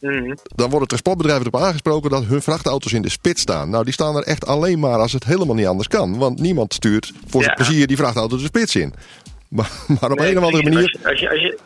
Mhm. 0.00 0.34
Dan 0.54 0.70
worden 0.70 0.88
transportbedrijven 0.88 1.46
erop 1.46 1.60
aangesproken 1.60 2.10
dat 2.10 2.24
hun 2.24 2.42
vrachtauto's 2.42 2.92
in 2.92 3.02
de 3.02 3.10
spits 3.10 3.42
staan. 3.42 3.70
Nou, 3.70 3.84
die 3.84 3.92
staan 3.92 4.16
er 4.16 4.22
echt 4.22 4.46
alleen 4.46 4.78
maar 4.78 4.98
als 4.98 5.12
het 5.12 5.24
helemaal 5.24 5.54
niet 5.54 5.66
anders 5.66 5.88
kan. 5.88 6.18
Want 6.18 6.40
niemand 6.40 6.74
stuurt 6.74 7.12
voor 7.26 7.42
zijn 7.42 7.54
plezier 7.54 7.86
die 7.86 7.96
vrachtauto 7.96 8.36
de 8.36 8.44
spits 8.44 8.76
in. 8.76 8.94
Maar, 9.50 9.70
maar 10.00 10.10
op 10.10 10.20
een 10.20 10.38
of 10.38 10.44
andere 10.44 10.62
manier. 10.62 10.96
Als 11.04 11.20
je, 11.20 11.30
als 11.30 11.40
je, 11.40 11.58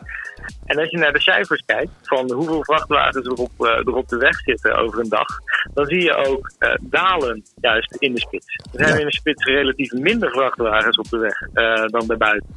en 0.65 0.79
als 0.79 0.89
je 0.89 0.97
naar 0.97 1.13
de 1.13 1.21
cijfers 1.21 1.63
kijkt 1.65 1.91
van 2.03 2.31
hoeveel 2.31 2.63
vrachtwagens 2.63 3.25
er 3.25 3.33
op, 3.33 3.51
uh, 3.59 3.69
er 3.69 3.95
op 3.95 4.09
de 4.09 4.17
weg 4.17 4.39
zitten 4.39 4.77
over 4.77 4.99
een 4.99 5.09
dag, 5.09 5.27
dan 5.73 5.85
zie 5.85 6.01
je 6.01 6.15
ook 6.15 6.51
uh, 6.59 6.75
dalen 6.81 7.43
juist 7.61 7.95
in 7.95 8.13
de 8.13 8.19
spits. 8.19 8.45
Er 8.55 8.79
zijn 8.79 8.93
ja. 8.93 8.99
in 8.99 9.05
de 9.05 9.13
spits 9.13 9.45
relatief 9.45 9.91
minder 9.91 10.31
vrachtwagens 10.31 10.97
op 10.97 11.09
de 11.09 11.17
weg 11.17 11.41
uh, 11.53 11.85
dan 11.87 12.07
daarbuiten. 12.07 12.49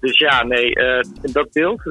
Dus 0.00 0.18
ja, 0.18 0.42
nee, 0.42 0.72
dat 1.20 1.52
beeld 1.52 1.82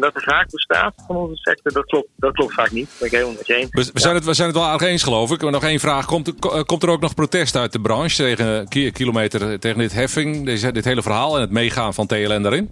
dat 0.00 0.14
er 0.14 0.22
vaak 0.22 0.50
bestaat 0.50 0.94
van 1.06 1.16
onze 1.16 1.36
sector, 1.36 1.72
dat 1.72 1.84
klopt, 1.84 2.08
dat 2.16 2.32
klopt 2.32 2.54
vaak 2.54 2.70
niet. 2.70 2.88
Dat 2.88 2.98
ben 2.98 3.06
ik 3.06 3.12
helemaal 3.12 3.34
met 3.36 3.46
je 3.46 3.54
eens. 3.54 3.70
We, 3.70 3.90
we 3.92 4.00
zijn 4.00 4.14
het, 4.14 4.24
we 4.24 4.34
zijn 4.34 4.48
het 4.48 4.56
wel 4.56 4.66
aardig 4.66 4.88
eens, 4.88 5.02
geloof 5.02 5.32
ik. 5.32 5.42
Maar 5.42 5.52
nog 5.52 5.64
één 5.64 5.80
vraag. 5.80 6.06
Komt, 6.06 6.34
komt 6.66 6.82
er 6.82 6.88
ook 6.88 7.00
nog 7.00 7.14
protest 7.14 7.56
uit 7.56 7.72
de 7.72 7.80
branche 7.80 8.16
tegen 8.16 8.92
kilometer, 8.92 9.58
tegen 9.58 9.78
dit 9.78 9.92
heffing, 9.92 10.46
dit, 10.46 10.74
dit 10.74 10.84
hele 10.84 11.02
verhaal 11.02 11.34
en 11.34 11.40
het 11.40 11.50
meegaan 11.50 11.94
van 11.94 12.06
TLN 12.06 12.42
daarin? 12.42 12.70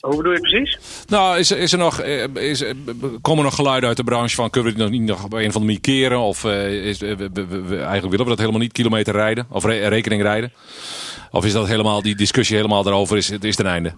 Hoe 0.00 0.16
bedoel 0.16 0.32
je 0.32 0.40
precies? 0.40 0.78
Nou, 1.06 1.38
is, 1.38 1.50
is 1.50 1.72
er 1.72 1.78
nog, 1.78 2.00
eh, 2.00 2.34
is, 2.34 2.64
komen 3.20 3.38
er 3.38 3.50
nog 3.50 3.54
geluiden 3.54 3.88
uit 3.88 3.96
de 3.96 4.04
branche 4.04 4.34
van 4.34 4.50
kunnen 4.50 4.72
we 4.72 4.82
het 4.82 4.90
nog 4.90 5.00
niet 5.00 5.08
nog 5.08 5.24
op 5.24 5.32
een 5.32 5.38
of 5.38 5.44
andere 5.44 5.64
manier 5.64 5.80
keren? 5.80 6.18
Of 6.18 6.44
is, 6.44 6.98
we, 6.98 7.16
we, 7.16 7.46
we, 7.46 7.76
eigenlijk 7.76 8.10
willen 8.10 8.24
we 8.24 8.30
dat 8.30 8.38
helemaal 8.38 8.60
niet 8.60 8.72
kilometer 8.72 9.14
rijden 9.14 9.46
of 9.48 9.64
re 9.64 9.88
rekening 9.88 10.22
rijden? 10.22 10.52
Of 11.30 11.44
is 11.44 11.52
dat 11.52 11.68
helemaal, 11.68 12.02
die 12.02 12.16
discussie 12.16 12.56
helemaal 12.56 12.82
daarover 12.82 13.16
is, 13.16 13.30
is 13.30 13.56
ten 13.56 13.66
einde? 13.66 13.92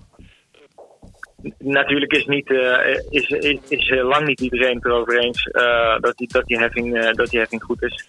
Natuurlijk 1.59 2.12
is, 2.12 2.27
niet, 2.27 2.51
uh, 2.51 2.97
is, 3.11 3.29
is, 3.29 3.59
is 3.69 3.91
lang 3.91 4.27
niet 4.27 4.41
iedereen 4.41 4.75
het 4.75 4.85
erover 4.85 5.19
eens 5.19 5.47
uh, 5.47 5.99
dat, 6.01 6.17
die, 6.17 6.29
dat, 6.33 6.47
die 6.47 6.59
heffing, 6.59 6.97
uh, 6.97 7.12
dat 7.12 7.31
die 7.31 7.39
heffing 7.39 7.62
goed 7.62 7.83
is. 7.83 8.07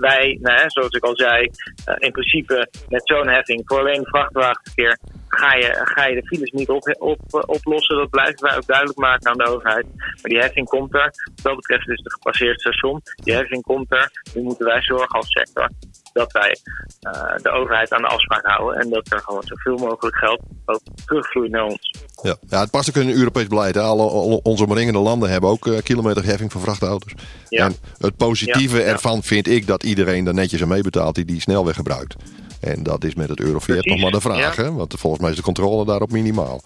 wij, 0.00 0.38
nou, 0.40 0.60
zoals 0.66 0.92
ik 0.92 1.04
al 1.04 1.16
zei, 1.16 1.50
in 1.98 2.10
principe 2.10 2.68
met 2.88 3.00
zo'n 3.04 3.28
heffing 3.28 3.62
voor 3.64 3.78
alleen 3.78 4.04
vrachtwagenverkeer 4.04 4.98
ga 5.28 5.54
je, 5.54 5.80
ga 5.84 6.06
je 6.06 6.14
de 6.14 6.26
files 6.26 6.50
niet 6.50 6.68
op, 6.68 6.96
op, 6.98 7.20
oplossen. 7.46 7.96
Dat 7.96 8.10
blijven 8.10 8.42
wij 8.42 8.56
ook 8.56 8.66
duidelijk 8.66 8.98
maken 8.98 9.30
aan 9.30 9.38
de 9.38 9.46
overheid. 9.46 9.86
Maar 9.96 10.30
die 10.30 10.38
heffing 10.38 10.68
komt 10.68 10.94
er. 10.94 11.12
Wat 11.24 11.42
dat 11.42 11.56
betreft 11.56 11.88
is 11.88 12.00
het 12.02 12.12
gepasseerd 12.12 12.60
station. 12.60 13.00
Die 13.14 13.34
heffing 13.34 13.62
komt 13.62 13.92
er. 13.92 14.10
Nu 14.34 14.42
moeten 14.42 14.66
wij 14.66 14.82
zorgen 14.82 15.18
als 15.18 15.30
sector 15.30 15.68
dat 16.12 16.32
wij 16.32 16.56
uh, 17.00 17.36
de 17.42 17.50
overheid 17.50 17.92
aan 17.92 18.02
de 18.02 18.08
afspraak 18.08 18.46
houden. 18.46 18.80
En 18.80 18.90
dat 18.90 19.12
er 19.12 19.20
gewoon 19.20 19.42
zoveel 19.44 19.76
mogelijk 19.76 20.16
geld 20.16 20.40
ook 20.64 20.80
terugvloeit 21.04 21.50
naar 21.50 21.64
ons. 21.64 21.94
Ja, 22.22 22.36
ja 22.48 22.60
het 22.60 22.70
past 22.70 22.88
ook 22.88 23.02
in 23.02 23.08
een 23.08 23.16
Europees 23.16 23.46
beleid. 23.46 23.74
Hè. 23.74 23.80
Alle, 23.80 24.02
onze 24.42 24.64
omringende 24.64 24.98
landen 24.98 25.30
hebben 25.30 25.50
ook 25.50 25.66
uh, 25.66 25.78
kilometerheffing 25.78 26.52
voor 26.52 26.60
vrachtauto's. 26.60 27.12
Ja. 27.48 27.64
En 27.64 27.76
het 27.98 28.16
positieve 28.16 28.78
ja, 28.78 28.84
ervan 28.84 29.22
vind 29.22 29.48
ik 29.48 29.66
dat 29.66 29.82
iedereen 29.82 30.26
er 30.26 30.34
netjes 30.34 30.62
aan 30.62 30.68
meebetaalt 30.68 31.14
die 31.14 31.24
die 31.24 31.40
snelweg 31.40 31.76
gebruikt. 31.76 32.16
En 32.60 32.82
dat 32.82 33.04
is 33.04 33.14
met 33.14 33.28
het 33.28 33.40
Euroveert 33.40 33.84
nog 33.84 34.00
maar 34.00 34.10
de 34.10 34.20
vraag. 34.20 34.56
Hè? 34.56 34.72
Want 34.72 34.94
volgens 34.98 35.22
mij 35.22 35.30
is 35.30 35.36
de 35.36 35.42
controle 35.42 35.84
daarop 35.84 36.10
minimaal. 36.10 36.62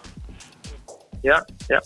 Ja, 1.30 1.46
ja. 1.66 1.82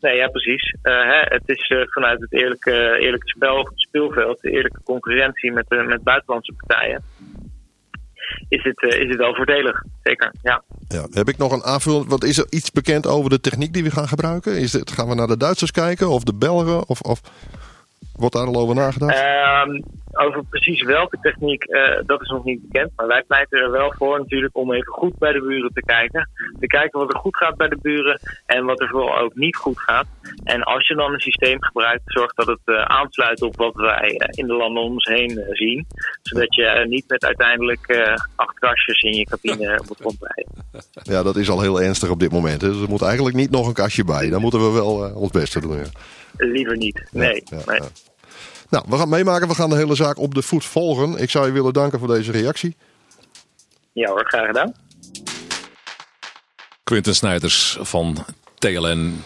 Nee, 0.00 0.16
ja, 0.16 0.28
precies. 0.28 0.74
Uh, 0.82 0.92
hè, 0.92 1.20
het 1.20 1.42
is 1.48 1.70
uh, 1.70 1.82
vanuit 1.86 2.20
het 2.20 2.32
eerlijke, 2.32 2.98
eerlijke 3.00 3.28
spel, 3.28 3.70
speelveld, 3.74 4.40
de 4.40 4.50
eerlijke 4.50 4.82
concurrentie 4.84 5.52
met, 5.52 5.66
uh, 5.68 5.86
met 5.86 6.02
buitenlandse 6.02 6.52
partijen. 6.52 7.02
Is 8.48 8.62
het, 8.62 8.82
is 8.82 9.08
het 9.08 9.16
wel 9.16 9.34
voordelig, 9.34 9.82
zeker. 10.02 10.32
Ja. 10.42 10.62
Ja, 10.88 11.06
heb 11.10 11.28
ik 11.28 11.36
nog 11.36 11.52
een 11.52 11.62
aanvulling? 11.62 12.08
Wat 12.08 12.24
is 12.24 12.38
er 12.38 12.46
iets 12.50 12.70
bekend 12.70 13.06
over 13.06 13.30
de 13.30 13.40
techniek 13.40 13.72
die 13.72 13.82
we 13.82 13.90
gaan 13.90 14.08
gebruiken? 14.08 14.58
Is 14.58 14.72
het, 14.72 14.90
gaan 14.90 15.08
we 15.08 15.14
naar 15.14 15.26
de 15.26 15.36
Duitsers 15.36 15.70
kijken 15.70 16.08
of 16.08 16.22
de 16.22 16.34
Belgen? 16.34 16.88
Of, 16.88 17.00
of 17.00 17.20
wordt 18.16 18.34
daar 18.34 18.46
al 18.46 18.56
over 18.56 18.74
nagedacht? 18.74 19.14
Ehm, 19.14 19.80
over 20.16 20.44
precies 20.44 20.82
welke 20.82 21.18
techniek, 21.20 21.64
uh, 21.68 22.00
dat 22.06 22.22
is 22.22 22.28
nog 22.28 22.44
niet 22.44 22.62
bekend. 22.62 22.90
Maar 22.96 23.06
wij 23.06 23.22
pleiten 23.22 23.58
er 23.58 23.70
wel 23.70 23.94
voor 23.96 24.18
natuurlijk 24.18 24.56
om 24.56 24.72
even 24.72 24.92
goed 24.92 25.18
bij 25.18 25.32
de 25.32 25.40
buren 25.40 25.72
te 25.72 25.82
kijken. 25.82 26.28
Te 26.60 26.66
kijken 26.66 26.98
wat 26.98 27.12
er 27.12 27.18
goed 27.18 27.36
gaat 27.36 27.56
bij 27.56 27.68
de 27.68 27.78
buren 27.82 28.20
en 28.46 28.64
wat 28.64 28.80
er 28.80 28.88
vooral 28.88 29.18
ook 29.18 29.34
niet 29.34 29.56
goed 29.56 29.80
gaat. 29.80 30.06
En 30.44 30.62
als 30.62 30.86
je 30.88 30.94
dan 30.94 31.12
een 31.12 31.20
systeem 31.20 31.62
gebruikt, 31.62 32.02
zorg 32.04 32.32
dat 32.32 32.46
het 32.46 32.60
uh, 32.64 32.82
aansluit 32.82 33.42
op 33.42 33.56
wat 33.56 33.74
wij 33.74 34.10
uh, 34.10 34.28
in 34.30 34.46
de 34.46 34.54
landen 34.54 34.82
om 34.82 34.92
ons 34.92 35.04
heen 35.04 35.44
zien. 35.50 35.86
Zodat 36.22 36.54
je 36.54 36.84
niet 36.88 37.04
met 37.08 37.24
uiteindelijk 37.24 38.14
acht 38.36 38.58
kastjes 38.58 39.02
in 39.02 39.12
je 39.12 39.24
cabine 39.24 39.82
moet 39.86 40.00
rondrijden. 40.00 40.54
Ja, 41.02 41.22
dat 41.22 41.36
is 41.36 41.50
al 41.50 41.60
heel 41.60 41.80
ernstig 41.80 42.10
op 42.10 42.20
dit 42.20 42.32
moment. 42.32 42.60
Hè. 42.60 42.68
Dus 42.68 42.82
er 42.82 42.88
moet 42.88 43.02
eigenlijk 43.02 43.36
niet 43.36 43.50
nog 43.50 43.66
een 43.66 43.72
kastje 43.72 44.04
bij. 44.04 44.30
Dan 44.30 44.40
moeten 44.40 44.60
we 44.60 44.72
wel 44.72 45.12
ons 45.14 45.30
beste 45.30 45.60
doen. 45.60 45.76
Ja. 45.76 45.84
Liever 46.36 46.76
niet, 46.76 47.02
nee. 47.10 47.42
Ja, 47.44 47.58
nee. 47.66 47.80
Nou, 48.70 48.84
we 48.88 48.96
gaan 48.96 49.08
meemaken. 49.08 49.48
We 49.48 49.54
gaan 49.54 49.70
de 49.70 49.76
hele 49.76 49.94
zaak 49.94 50.18
op 50.18 50.34
de 50.34 50.42
voet 50.42 50.64
volgen. 50.64 51.16
Ik 51.16 51.30
zou 51.30 51.46
je 51.46 51.52
willen 51.52 51.72
danken 51.72 51.98
voor 51.98 52.08
deze 52.08 52.32
reactie. 52.32 52.76
Ja 53.92 54.08
hoor, 54.08 54.24
graag 54.26 54.46
gedaan. 54.46 54.74
Quinten 56.84 57.14
Snijders 57.14 57.78
van 57.80 58.24
TLN. 58.58 59.24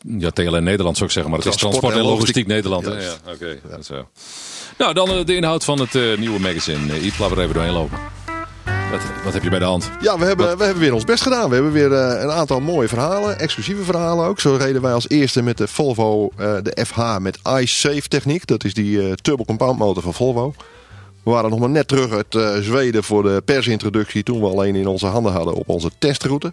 Ja, 0.00 0.30
TLN 0.30 0.62
Nederland 0.62 0.96
zou 0.96 1.08
ik 1.08 1.14
zeggen, 1.14 1.30
maar 1.30 1.40
het 1.40 1.48
is 1.48 1.56
Transport 1.56 1.94
en 1.94 2.02
Logistiek, 2.02 2.46
Nederland. 2.46 2.86
Ja, 2.86 2.98
ja 2.98 3.14
oké. 3.32 3.58
Okay. 3.88 4.04
Nou, 4.78 4.94
dan 4.94 5.10
eh, 5.10 5.24
de 5.24 5.36
inhoud 5.36 5.64
van 5.64 5.80
het 5.80 5.94
uh, 5.94 6.18
nieuwe 6.18 6.40
magazine. 6.40 6.86
Uh, 6.86 7.04
Yves, 7.04 7.18
laten 7.18 7.36
we 7.36 7.42
er 7.42 7.48
even 7.48 7.54
doorheen 7.54 7.72
lopen. 7.72 7.98
Wat, 8.90 9.00
wat, 9.24 9.32
heb 9.32 9.42
je 9.42 9.50
bij 9.50 9.58
de 9.58 9.64
hand? 9.64 9.90
Ja, 10.00 10.18
we 10.18 10.24
hebben, 10.24 10.58
we 10.58 10.64
hebben 10.64 10.82
weer 10.82 10.94
ons 10.94 11.04
best 11.04 11.22
gedaan. 11.22 11.48
We 11.48 11.54
hebben 11.54 11.72
weer 11.72 11.90
uh, 11.90 12.20
een 12.22 12.30
aantal 12.30 12.60
mooie 12.60 12.88
verhalen, 12.88 13.38
exclusieve 13.38 13.82
verhalen 13.82 14.26
ook. 14.26 14.40
Zo 14.40 14.54
reden 14.54 14.82
wij 14.82 14.92
als 14.92 15.08
eerste 15.08 15.42
met 15.42 15.56
de 15.56 15.68
Volvo, 15.68 16.30
uh, 16.40 16.56
de 16.62 16.84
FH 16.86 17.18
met 17.18 17.38
iSafe 17.60 18.08
techniek. 18.08 18.46
Dat 18.46 18.64
is 18.64 18.74
die 18.74 19.02
uh, 19.02 19.12
turbo 19.12 19.44
compound 19.44 19.78
motor 19.78 20.02
van 20.02 20.14
Volvo. 20.14 20.54
We 21.22 21.30
waren 21.30 21.50
nog 21.50 21.58
maar 21.58 21.70
net 21.70 21.88
terug 21.88 22.10
uit 22.12 22.64
Zweden 22.64 23.04
voor 23.04 23.22
de 23.22 23.42
persintroductie. 23.44 24.22
Toen 24.22 24.40
we 24.40 24.46
alleen 24.46 24.74
in 24.74 24.86
onze 24.86 25.06
handen 25.06 25.32
hadden 25.32 25.54
op 25.54 25.68
onze 25.68 25.90
testroute. 25.98 26.52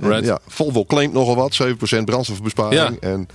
En, 0.00 0.24
ja, 0.24 0.38
Volvo 0.46 0.84
claimt 0.84 1.12
nogal 1.12 1.36
wat, 1.36 1.58
7% 2.00 2.04
brandstofbesparing. 2.04 2.96
Ja. 3.00 3.08
En 3.08 3.28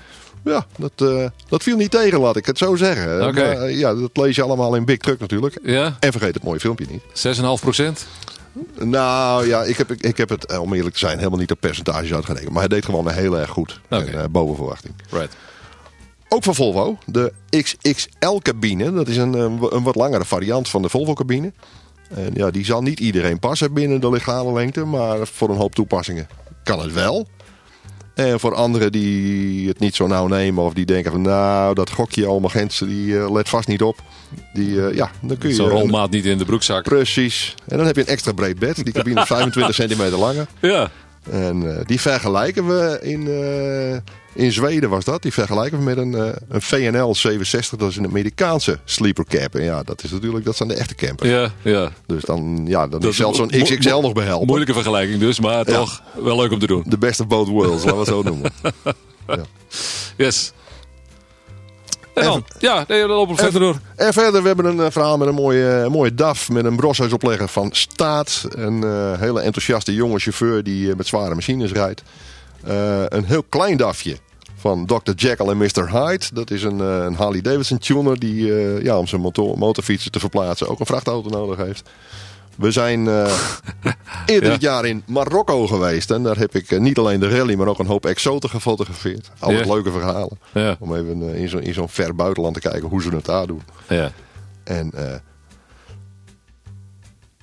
ja, 0.44 0.66
dat, 0.78 1.32
dat 1.50 1.64
viel 1.64 1.78
niet 1.78 1.92
tegen, 1.92 2.20
laat 2.20 2.36
ik 2.36 2.46
het 2.46 2.58
zo 2.58 2.76
zeggen. 2.76 3.28
Okay. 3.28 3.78
ja, 3.78 3.96
dat 3.96 4.18
lees 4.18 4.36
je 4.36 4.42
allemaal 4.42 4.76
in 4.76 4.86
Big 4.86 4.98
Truck 4.98 5.20
natuurlijk. 5.20 5.60
Ja. 5.64 5.98
En 6.00 6.12
vergeet 6.12 6.34
het 6.34 6.44
mooie 6.44 6.60
filmpje 6.60 6.86
niet. 6.90 7.02
6,5%? 7.98 8.08
Nou 8.80 9.48
ja, 9.48 9.64
ik 9.64 9.78
heb, 9.78 9.92
ik 9.92 10.18
heb 10.18 10.30
het, 10.30 10.46
eh, 10.46 10.62
om 10.62 10.74
eerlijk 10.74 10.94
te 10.94 11.00
zijn, 11.00 11.18
helemaal 11.18 11.40
niet 11.40 11.52
op 11.52 11.60
percentages 11.60 12.14
uitgerekend. 12.14 12.52
Maar 12.52 12.60
hij 12.60 12.68
deed 12.68 12.86
gewoon 12.86 13.10
heel 13.10 13.38
erg 13.38 13.50
goed. 13.50 13.80
Okay. 13.86 14.08
En, 14.08 14.14
uh, 14.14 14.24
boven 14.30 14.56
verwachting. 14.56 14.94
Right. 15.10 15.36
Ook 16.28 16.44
van 16.44 16.56
Volvo, 16.56 16.98
de 17.06 17.34
XXL-cabine. 17.50 18.94
Dat 18.94 19.08
is 19.08 19.18
een, 19.18 19.34
een 19.34 19.84
wat 19.84 19.96
langere 19.96 20.26
variant 20.26 20.70
van 20.70 20.82
de 20.82 20.90
Volvo-cabine. 20.90 21.52
En 22.10 22.32
ja, 22.34 22.52
die 22.52 22.66
zal 22.66 22.82
niet 22.82 23.00
iedereen 23.00 23.40
passen 23.40 23.74
binnen 23.74 24.02
de 24.02 24.10
legale 24.10 24.54
lengte. 24.54 24.86
Maar 24.86 25.28
voor 25.28 25.50
een 25.50 25.58
hoop 25.58 25.76
toepassingen 25.76 26.28
kan 26.64 26.80
het 26.80 26.94
wel. 26.94 27.28
En 28.20 28.40
voor 28.40 28.56
anderen 28.56 28.92
die 28.92 29.68
het 29.68 29.80
niet 29.80 29.96
zo 29.96 30.08
nauw 30.08 30.28
nemen 30.28 30.64
of 30.64 30.74
die 30.74 30.86
denken 30.86 31.12
van 31.12 31.22
nou, 31.22 31.74
dat 31.76 31.90
gokje 31.90 32.26
allemaal 32.26 32.50
Gentse, 32.50 32.88
die 32.88 33.06
uh, 33.06 33.32
let 33.32 33.50
vast 33.50 33.68
niet 33.68 33.82
op. 33.82 34.02
Die, 34.54 34.70
uh, 34.70 34.96
ja, 34.96 35.12
dan 35.22 35.38
kun 35.38 35.50
je... 35.50 35.56
Zo'n 35.56 35.70
rolmaat 35.70 36.10
niet 36.10 36.26
in 36.26 36.38
de 36.38 36.46
broekzak. 36.46 36.84
Precies. 36.84 37.56
En 37.68 37.78
dan 37.78 37.86
heb 37.86 37.96
je 37.96 38.02
een 38.02 38.08
extra 38.08 38.32
breed 38.32 38.60
bed. 38.60 38.84
Die 38.84 38.94
cabine 38.94 39.22
is 39.22 39.28
25 39.28 39.76
centimeter 39.76 40.18
langer. 40.18 40.48
Ja. 40.60 40.90
En 41.32 41.62
uh, 41.64 41.78
die 41.86 42.02
vergelijken 42.02 42.68
we 42.68 43.00
in, 43.02 43.28
in 44.34 44.52
Zweden 44.52 44.90
was 44.90 45.06
dat. 45.06 45.22
Die 45.22 45.34
vergelijken 45.34 45.78
we 45.78 45.84
met 45.84 45.98
een, 45.98 46.12
uh, 46.12 46.30
een 46.50 46.62
VNL 46.62 47.16
67. 47.16 47.80
Dat 47.80 47.90
is 47.90 47.98
een 47.98 48.06
Amerikaanse 48.06 48.80
sleeper 48.86 49.26
cap. 49.26 49.56
En 49.56 49.64
ja, 49.64 49.84
dat 49.84 50.04
is 50.04 50.12
natuurlijk, 50.12 50.46
dat 50.46 50.56
zijn 50.56 50.70
de 50.70 50.76
echte 50.76 50.96
campers. 50.96 51.30
Ja, 51.30 51.52
ja. 51.62 51.92
Dus 52.06 52.24
dan, 52.24 52.64
ja, 52.68 52.88
dan 52.88 53.00
dat 53.00 53.10
is 53.12 53.18
zelfs 53.18 53.38
zo'n 53.38 53.50
XXL 53.50 54.00
nog 54.00 54.14
behelpen. 54.14 54.48
Moeilijke 54.48 54.74
vergelijking 54.74 55.20
dus, 55.20 55.40
maar 55.40 55.66
toch 55.66 56.02
wel 56.22 56.36
leuk 56.36 56.52
om 56.52 56.60
te 56.60 56.68
doen. 56.68 56.84
De 56.88 56.98
best 56.98 57.20
of 57.20 57.28
both 57.28 57.48
worlds, 57.48 57.84
laten 57.84 57.92
we 57.92 57.98
het 58.00 58.08
zo 58.08 58.22
noemen. 58.30 58.52
ja. 59.28 59.44
Yes. 60.18 60.52
En 62.20 62.26
dan? 62.26 62.46
ja, 62.60 62.86
nee, 62.88 63.00
dan 63.00 63.10
lopen 63.10 63.36
we 63.36 63.42
verder 63.42 63.62
door. 63.62 63.80
En 63.96 64.14
verder, 64.14 64.42
we 64.42 64.48
hebben 64.48 64.66
een 64.66 64.78
uh, 64.78 64.86
verhaal 64.90 65.18
met 65.18 65.28
een 65.28 65.34
mooie, 65.34 65.82
uh, 65.84 65.88
mooie 65.88 66.14
DAF. 66.14 66.50
Met 66.50 66.66
een 66.66 66.76
broshuisoplegger 66.76 67.48
van 67.48 67.70
Staat. 67.72 68.46
Een 68.50 68.82
uh, 68.82 69.20
hele 69.20 69.42
enthousiaste 69.42 69.94
jonge 69.94 70.20
chauffeur 70.20 70.64
die 70.64 70.96
met 70.96 71.08
zware 71.08 71.36
machines 71.36 71.72
rijdt. 71.72 72.02
een 73.10 73.26
heel 73.26 73.44
klein 73.44 73.78
DAFje 73.78 74.18
van 74.56 74.86
Dr. 74.86 75.12
Jekyll 75.16 75.48
en 75.48 75.58
Mr. 75.58 75.90
Hyde. 75.92 76.26
Dat 76.34 76.52
is 76.52 76.64
een, 76.64 76.80
een 76.80 77.16
Harley 77.16 77.42
Davidson 77.42 77.78
tuner 77.78 78.20
die 78.20 78.54
ja, 78.84 78.98
om 78.98 79.08
zijn 79.08 79.22
motor, 79.22 79.58
motorfietsen 79.58 80.12
te 80.12 80.20
verplaatsen 80.20 80.68
ook 80.68 80.80
een 80.80 80.86
vrachtauto 80.86 81.30
nodig 81.30 81.58
heeft. 81.58 81.90
We 82.60 82.72
zijn 82.72 83.06
uh, 83.06 83.34
eerder 84.26 84.50
ja. 84.50 84.54
dit 84.54 84.62
jaar 84.62 84.86
in 84.86 85.04
Marokko 85.08 85.68
geweest. 85.68 86.12
En 86.12 86.24
daar 86.24 86.38
heb 86.38 86.56
ik 86.56 86.72
uh, 86.72 86.80
niet 86.80 86.98
alleen 86.98 87.20
de 87.20 87.30
rally, 87.30 87.56
maar 87.56 87.68
ook 87.68 87.80
een 87.80 87.86
hoop 87.86 88.06
exoten 88.06 88.50
gefotografeerd. 88.50 89.32
Altijd 89.40 89.66
ja. 89.66 89.74
leuke 89.74 89.92
verhalen. 89.92 90.40
Ja. 90.54 90.76
Om 90.80 90.96
even 90.96 91.22
uh, 91.22 91.42
in 91.42 91.50
zo'n 91.50 91.74
zo 91.74 91.88
ver 91.88 92.16
buitenland 92.16 92.54
te 92.54 92.70
kijken 92.70 92.90
hoe 92.90 93.02
ze 93.02 93.10
het 93.10 93.26
daar 93.26 93.48
doen. 93.48 93.62
En, 94.64 94.92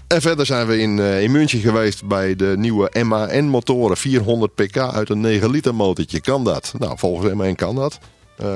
en 0.06 0.20
verder 0.20 0.46
zijn 0.46 0.66
we 0.66 0.78
in, 0.78 0.98
in 0.98 1.30
München 1.30 1.60
geweest 1.60 2.04
bij 2.04 2.36
de 2.36 2.54
nieuwe 2.58 2.90
MAN-motoren. 3.02 3.96
400 3.96 4.54
pk 4.54 4.76
uit 4.76 5.10
een 5.10 5.20
9 5.20 5.50
liter 5.50 5.74
motortje. 5.74 6.20
Kan 6.20 6.44
dat? 6.44 6.74
Nou, 6.78 6.98
volgens 6.98 7.34
MAN 7.34 7.54
kan 7.54 7.74
dat. 7.74 7.98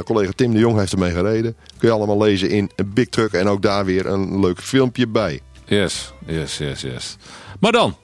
collega 0.05 0.31
Tim 0.37 0.53
de 0.53 0.59
Jong 0.59 0.79
heeft 0.79 0.93
ermee 0.93 1.13
gereden. 1.13 1.57
Kun 1.79 1.89
je 1.89 1.95
allemaal 1.95 2.19
lezen 2.19 2.51
in 2.51 2.71
Big 2.87 3.09
Truck. 3.09 3.33
En 3.33 3.49
ook 3.49 3.63
daar 3.63 3.85
weer 3.85 4.07
een 4.07 4.41
leuk 4.41 4.61
filmpje 4.61 5.09
bij. 5.09 5.41
Yes, 5.71 6.13
yes, 6.27 6.59
yes, 6.59 6.81
yes. 6.81 7.17
Maar 7.61 7.73
dan, 7.73 7.97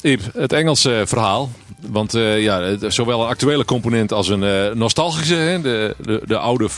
Iep, 0.00 0.20
het 0.32 0.52
Engelse 0.52 1.02
verhaal. 1.06 1.50
want 1.80 2.14
eh, 2.14 2.42
ja, 2.42 2.76
zowel 2.90 3.20
een 3.22 3.28
actuele 3.28 3.64
component 3.64 4.12
als 4.12 4.28
een 4.28 4.42
eh, 4.42 4.72
nostalgische. 4.74 5.34
Hè? 5.34 5.60
De, 5.60 5.94
de, 6.00 6.20
de 6.26 6.38
oude 6.38 6.68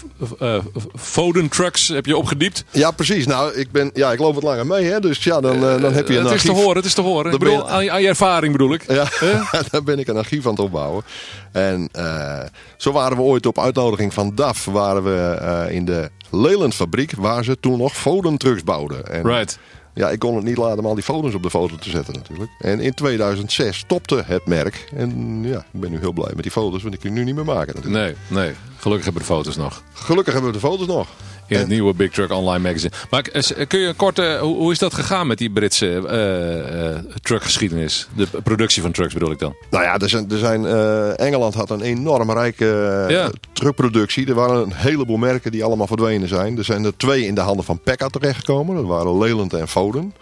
eh, 0.41 0.57
Foden 0.99 1.49
trucks 1.49 1.89
heb 1.89 2.07
je 2.07 2.17
opgediept. 2.17 2.65
Ja, 2.71 2.91
precies. 2.91 3.27
Nou, 3.27 3.53
ik, 3.55 3.71
ben, 3.73 3.91
ja, 3.95 4.13
ik 4.13 4.19
loop 4.19 4.35
wat 4.35 4.43
langer 4.43 4.67
mee, 4.67 4.85
hè, 4.85 5.01
dus 5.01 5.25
ja, 5.25 5.41
dan, 5.41 5.55
eh, 5.55 5.81
dan 5.81 5.93
heb 5.93 6.09
je 6.09 6.19
een 6.19 6.25
het 6.25 6.35
is 6.35 6.43
te 6.43 6.53
horen, 6.53 6.77
het 6.77 6.85
is 6.85 6.95
te 6.95 7.01
horen. 7.01 7.33
Ik 7.33 7.43
je- 7.43 7.65
aan, 7.65 7.85
je- 7.85 7.91
aan 7.91 8.03
je 8.03 8.09
ervaring 8.09 8.53
bedoel 8.53 8.73
ik. 8.75 8.93
Ja, 8.93 9.09
daar 9.71 9.83
ben 9.83 9.99
ik 9.99 10.09
een 10.09 10.17
archief 10.17 10.45
aan 10.45 10.51
het 10.53 10.61
opbouwen. 10.61 11.05
En 11.53 11.89
eh, 11.93 12.41
zo 12.77 12.93
waren 12.93 13.17
we 13.17 13.23
ooit 13.23 13.47
op 13.47 13.59
uitnodiging 13.59 14.15
van 14.15 14.33
DAF 14.35 14.65
waren 14.65 15.05
we 15.05 15.35
eh, 15.41 15.75
in 15.75 15.85
de 15.85 16.11
Lelandfabriek, 16.31 17.13
waar 17.17 17.45
ze 17.45 17.61
toen 17.61 17.79
nog 17.79 17.97
Foden-trucks 17.97 18.63
bouwden. 18.65 19.07
En, 19.13 19.23
Right. 19.27 19.59
Ja, 19.95 20.11
ik 20.11 20.19
kon 20.19 20.35
het 20.35 20.45
niet 20.45 20.57
laten 20.57 20.79
om 20.79 20.87
al 20.87 20.95
die 20.95 21.05
foto's 21.05 21.35
op 21.35 21.43
de 21.43 21.51
foto 21.51 21.77
te 21.77 21.91
zetten 21.91 22.15
natuurlijk. 22.15 22.51
En 22.59 22.81
in 22.81 22.95
2006 22.95 23.79
stopte 23.79 24.23
het 24.27 24.47
merk. 24.47 24.89
En 24.95 25.43
ja, 25.45 25.59
ik 25.59 25.81
ben 25.81 25.91
nu 25.91 25.99
heel 25.99 26.13
blij 26.13 26.33
met 26.35 26.43
die 26.43 26.53
foto's, 26.53 26.83
want 26.83 26.95
ik 26.95 27.01
kan 27.01 27.13
nu 27.13 27.25
niet 27.25 27.35
meer 27.35 27.45
maken 27.45 27.75
natuurlijk. 27.75 28.17
Nee, 28.29 28.43
nee. 28.45 28.55
Gelukkig 28.77 29.05
hebben 29.05 29.23
we 29.23 29.29
de 29.29 29.35
foto's 29.35 29.57
nog. 29.57 29.83
Gelukkig 29.93 30.33
hebben 30.33 30.53
we 30.53 30.59
de 30.59 30.67
foto's 30.67 30.87
nog. 30.87 31.09
In 31.49 31.59
het 31.59 31.69
nieuwe 31.69 31.95
Big 31.95 32.11
Truck 32.11 32.31
Online 32.33 32.59
magazine. 32.63 32.93
Maar 33.11 33.23
eh, 33.33 33.67
kun 33.67 33.79
je 33.81 33.93
kort, 33.95 34.19
eh, 34.19 34.41
hoe, 34.41 34.57
hoe 34.57 34.73
is 34.73 34.79
dat 34.79 34.95
gegaan 34.95 35.27
met 35.27 35.39
die 35.39 35.51
Britse 35.51 36.03
eh, 36.09 36.91
eh, 36.95 36.99
truckgeschiedenis? 37.23 38.09
De 38.17 38.27
productie 38.45 38.83
van 38.83 38.93
trucks 38.93 39.13
bedoel 39.15 39.31
ik 39.31 39.39
dan. 39.39 39.55
Nou 39.71 39.85
ja, 39.85 39.99
er 39.99 40.09
zijn, 40.09 40.31
er 40.31 40.39
zijn, 40.39 40.67
eh, 40.67 41.21
Engeland 41.21 41.55
had 41.55 41.71
een 41.71 41.81
enorm 41.83 42.31
rijke 42.31 43.05
eh, 43.09 43.11
Ja. 43.11 43.31
truckproductie. 43.53 44.27
Er 44.27 44.35
waren 44.35 44.63
een 44.63 44.75
heleboel 44.75 45.17
merken 45.17 45.51
die 45.53 45.65
allemaal 45.65 45.87
verdwenen 45.87 46.29
zijn. 46.29 46.59
Er 46.59 46.65
zijn 46.65 46.85
er 46.85 46.97
twee 46.97 47.27
in 47.27 47.35
de 47.35 47.41
handen 47.41 47.65
van 47.65 47.81
Pekka 47.81 48.09
terechtgekomen. 48.09 48.77
Dat 48.77 48.85
waren 48.85 49.19
Leland 49.19 49.53
en 49.53 49.69
Foden. 49.69 50.15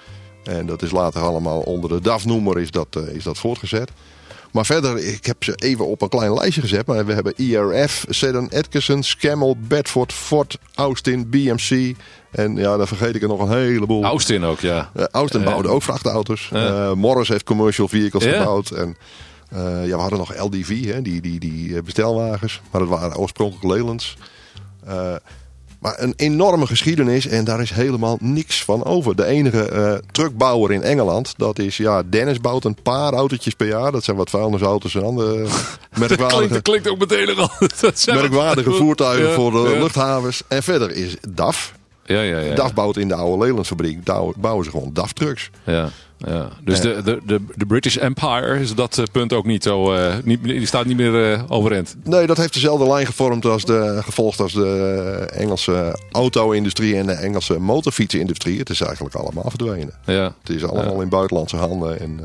En 0.45 0.67
dat 0.67 0.83
is 0.83 0.91
later 0.91 1.21
allemaal 1.21 1.61
onder 1.61 1.91
de 1.91 2.01
DAF-noemer 2.01 2.61
is 2.61 2.71
dat, 2.71 2.87
eh, 2.91 3.15
is 3.15 3.25
dat 3.25 3.39
voortgezet. 3.39 3.91
Maar 4.53 4.67
verder, 4.67 4.99
ik 4.99 5.27
heb 5.27 5.45
ze 5.45 5.55
even 5.55 5.87
op 5.87 6.03
een 6.03 6.09
klein 6.09 6.35
lijstje 6.35 6.61
gezet. 6.61 6.87
Maar 6.87 7.07
we 7.07 7.13
hebben 7.13 7.37
IRF, 7.37 8.05
Sedan 8.09 8.51
Atkinson, 8.51 9.03
Camel, 9.19 9.57
Bedford, 9.61 10.13
Ford, 10.13 10.59
Austin, 10.75 11.31
BMC. 11.31 11.97
En 12.31 12.57
ja, 12.57 12.77
dan 12.77 12.87
vergeet 12.87 13.15
ik 13.15 13.23
er 13.23 13.29
nog 13.29 13.41
een 13.41 13.59
heleboel. 13.59 14.05
Austin 14.05 14.45
ook, 14.45 14.61
ja. 14.61 14.91
Uh, 14.97 15.05
Austin 15.11 15.45
bouwde 15.45 15.69
ook 15.69 15.83
vrachtauto's. 15.83 16.51
Eh, 16.53 16.93
Morris 16.93 17.29
heeft 17.29 17.45
commercial 17.45 17.89
vehicles 17.89 18.25
gebouwd. 18.25 18.71
En 18.71 18.97
eh, 19.49 19.87
ja, 19.87 19.95
we 19.95 20.01
hadden 20.01 20.19
nog 20.19 20.39
LDV, 20.39 20.85
hè, 20.85 21.03
die, 21.03 21.21
die, 21.21 21.41
die 21.41 21.77
eh, 21.77 21.83
bestelwagens. 21.83 22.61
Maar 22.71 22.81
dat 22.81 22.91
waren 22.91 23.17
oorspronkelijk 23.17 23.75
Lelands. 23.75 24.17
Maar 25.83 25.95
een 25.97 26.13
enorme 26.17 26.67
geschiedenis 26.67 27.27
en 27.27 27.45
daar 27.45 27.61
is 27.61 27.71
helemaal 27.71 28.17
niks 28.21 28.65
van 28.65 28.85
over. 28.85 29.17
De 29.17 29.25
enige 29.25 29.63
eh, 29.69 29.95
truckbouwer 30.11 30.73
in 30.73 30.83
Engeland, 30.83 31.35
dat 31.37 31.59
is 31.59 31.77
ja, 31.77 32.03
Dennis 32.11 32.41
bouwt 32.41 32.65
een 32.65 32.77
paar 32.83 33.13
autootjes 33.13 33.55
per 33.55 33.67
jaar. 33.67 33.93
Dat 33.93 34.05
zijn 34.05 34.17
wat 34.17 34.31
vuilnisauto's 34.31 34.95
en 34.95 35.05
andere 35.05 35.47
merkwaardige, 35.99 36.47
Klinkt, 36.47 36.63
klinkt 36.63 36.89
ook 36.89 36.99
meteen 36.99 37.37
al. 37.37 37.51
dat 37.81 37.99
zijn- 37.99 38.17
merkwaardige 38.17 38.71
voertuigen 38.73 39.29
Ja, 39.29 39.35
voor 39.35 39.51
de 39.51 39.59
ja. 39.75 39.79
luchthavens. 39.83 40.43
En 40.49 40.63
verder 40.63 40.91
is 40.91 41.17
DAF. 41.29 41.73
Ja, 42.05 42.21
ja, 42.21 42.39
ja. 42.39 42.55
DAF 42.55 42.75
bouwt 42.75 42.97
in 42.97 43.09
de 43.09 43.15
oude 43.15 43.45
Lelandsfabriek, 43.45 44.05
bouwen 44.05 44.35
bouwen 44.39 44.65
ze 44.65 44.71
gewoon 44.71 44.91
DAF 44.93 45.13
trucks. 45.13 45.51
Ja, 45.65 45.89
ja. 46.27 46.49
Dus 46.65 46.77
Ja. 46.83 46.83
de, 46.83 47.03
de, 47.03 47.21
de, 47.27 47.41
de 47.55 47.67
British 47.67 47.97
Empire 47.97 48.61
is 48.61 48.71
op 48.71 48.77
dat 48.77 48.99
eh, 48.99 49.05
punt 49.13 49.33
ook 49.33 49.47
niet 49.47 49.63
zo. 49.63 49.93
eh, 49.95 50.15
niet, 50.25 50.43
die 50.43 50.67
staat 50.67 50.85
niet 50.87 50.97
meer 50.97 51.33
eh, 51.33 51.43
overeind. 51.49 51.97
Nee, 52.05 52.27
dat 52.27 52.37
heeft 52.37 52.53
dezelfde 52.55 52.87
lijn 52.87 53.07
gevormd 53.07 53.45
als 53.45 53.65
de, 53.65 53.99
gevolgd 54.05 54.41
als 54.41 54.53
de 54.53 55.29
Engelse 55.35 55.99
auto-industrie 56.13 56.97
en 56.97 57.07
de 57.07 57.13
Engelse 57.13 57.59
motorfietsenindustrie. 57.59 58.59
Het 58.59 58.71
is 58.71 58.81
eigenlijk 58.81 59.15
allemaal 59.15 59.45
verdwenen. 59.49 59.93
Ja, 60.05 60.35
Het 60.45 60.57
is 60.57 60.65
allemaal 60.65 61.01
in 61.01 61.09
buitenlandse 61.09 61.57
handen 61.57 62.01
en, 62.01 62.21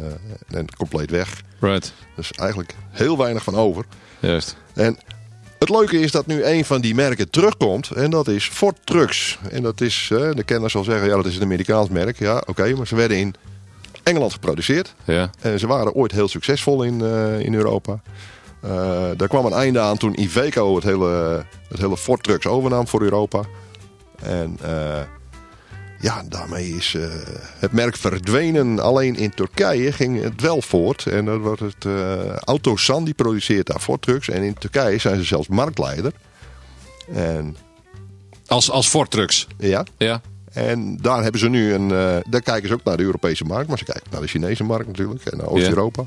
en 0.48 0.66
compleet 0.78 1.12
weg. 1.12 1.42
right. 1.60 1.94
Dus 2.16 2.32
eigenlijk 2.32 2.76
heel 2.92 3.18
weinig 3.18 3.44
van 3.44 3.56
over. 3.56 3.86
Juist. 4.20 4.56
En 4.74 4.98
het 5.60 5.70
leuke 5.70 6.00
is 6.00 6.12
dat 6.12 6.26
nu 6.28 6.44
een 6.44 6.66
van 6.66 6.82
die 6.82 6.96
merken 6.96 7.30
terugkomt. 7.30 7.90
En 7.92 8.10
dat 8.10 8.28
is 8.28 8.46
Ford 8.48 8.78
Trucks. 8.84 9.38
En 9.52 9.64
dat 9.64 9.82
is, 9.82 10.06
de 10.10 10.44
kenner 10.46 10.70
zal 10.70 10.84
zeggen, 10.84 11.08
ja 11.08 11.16
dat 11.16 11.26
is 11.26 11.36
een 11.36 11.42
Amerikaans 11.44 11.90
merk. 11.90 12.20
Ja, 12.20 12.44
oké, 12.46 12.74
maar 12.76 12.88
ze 12.88 12.96
werden 12.96 13.18
in 13.18 13.36
Engeland 14.08 14.34
geproduceerd. 14.34 14.96
Ja. 15.04 15.30
En 15.42 15.60
ze 15.60 15.68
waren 15.68 15.94
ooit 15.94 16.12
heel 16.12 16.28
succesvol 16.28 16.84
in, 16.84 17.02
eh, 17.02 17.40
in 17.40 17.54
Europa. 17.54 18.02
Eh, 18.62 19.10
daar 19.18 19.28
kwam 19.28 19.46
een 19.46 19.54
einde 19.54 19.80
aan 19.80 19.98
toen 19.98 20.22
Iveco 20.22 20.76
het 20.76 20.84
hele, 20.84 21.46
het 21.70 21.80
hele 21.80 21.98
Ford 21.98 22.24
Trucks 22.24 22.46
overnam 22.48 22.88
voor 22.88 23.02
Europa. 23.02 23.44
En 24.22 24.58
eh, 24.62 25.02
ja, 26.00 26.24
daarmee 26.30 26.68
is 26.76 26.94
eh, 26.96 27.04
het 27.60 27.72
merk 27.72 27.98
verdwenen. 27.98 28.80
Alleen 28.80 29.16
in 29.16 29.30
Turkije 29.34 29.92
ging 29.92 30.22
het 30.22 30.42
wel 30.42 30.62
voort. 30.62 31.06
En 31.06 31.26
dat 31.26 31.40
wordt 31.40 31.60
het 31.60 31.86
eh 31.86 32.36
Autosan, 32.36 33.04
die 33.04 33.14
produceert 33.14 33.68
daar 33.68 33.80
Ford 33.80 34.02
Trucks. 34.02 34.30
En 34.30 34.44
in 34.44 34.54
Turkije 34.54 34.98
zijn 34.98 35.18
ze 35.18 35.24
zelfs 35.24 35.48
marktleider. 35.48 36.12
En 37.14 37.56
Als, 38.48 38.72
als 38.72 38.88
Ford 38.88 39.12
Trucks. 39.12 39.48
ja, 39.58 39.86
Ja. 39.98 40.22
En 40.58 40.98
daar 41.02 41.22
hebben 41.24 41.40
ze 41.42 41.50
nu 41.50 41.74
een. 41.74 41.92
eh, 41.92 42.16
daar 42.30 42.42
kijken 42.42 42.68
ze 42.68 42.74
ook 42.74 42.84
naar 42.84 42.98
de 42.98 43.04
Europese 43.04 43.44
markt, 43.44 43.68
maar 43.68 43.78
ze 43.78 43.84
kijken 43.84 44.08
naar 44.12 44.22
de 44.22 44.28
Chinese 44.28 44.64
markt 44.64 44.88
natuurlijk 44.88 45.26
en 45.26 45.38
naar 45.38 45.48
Oost-Europa. 45.48 46.04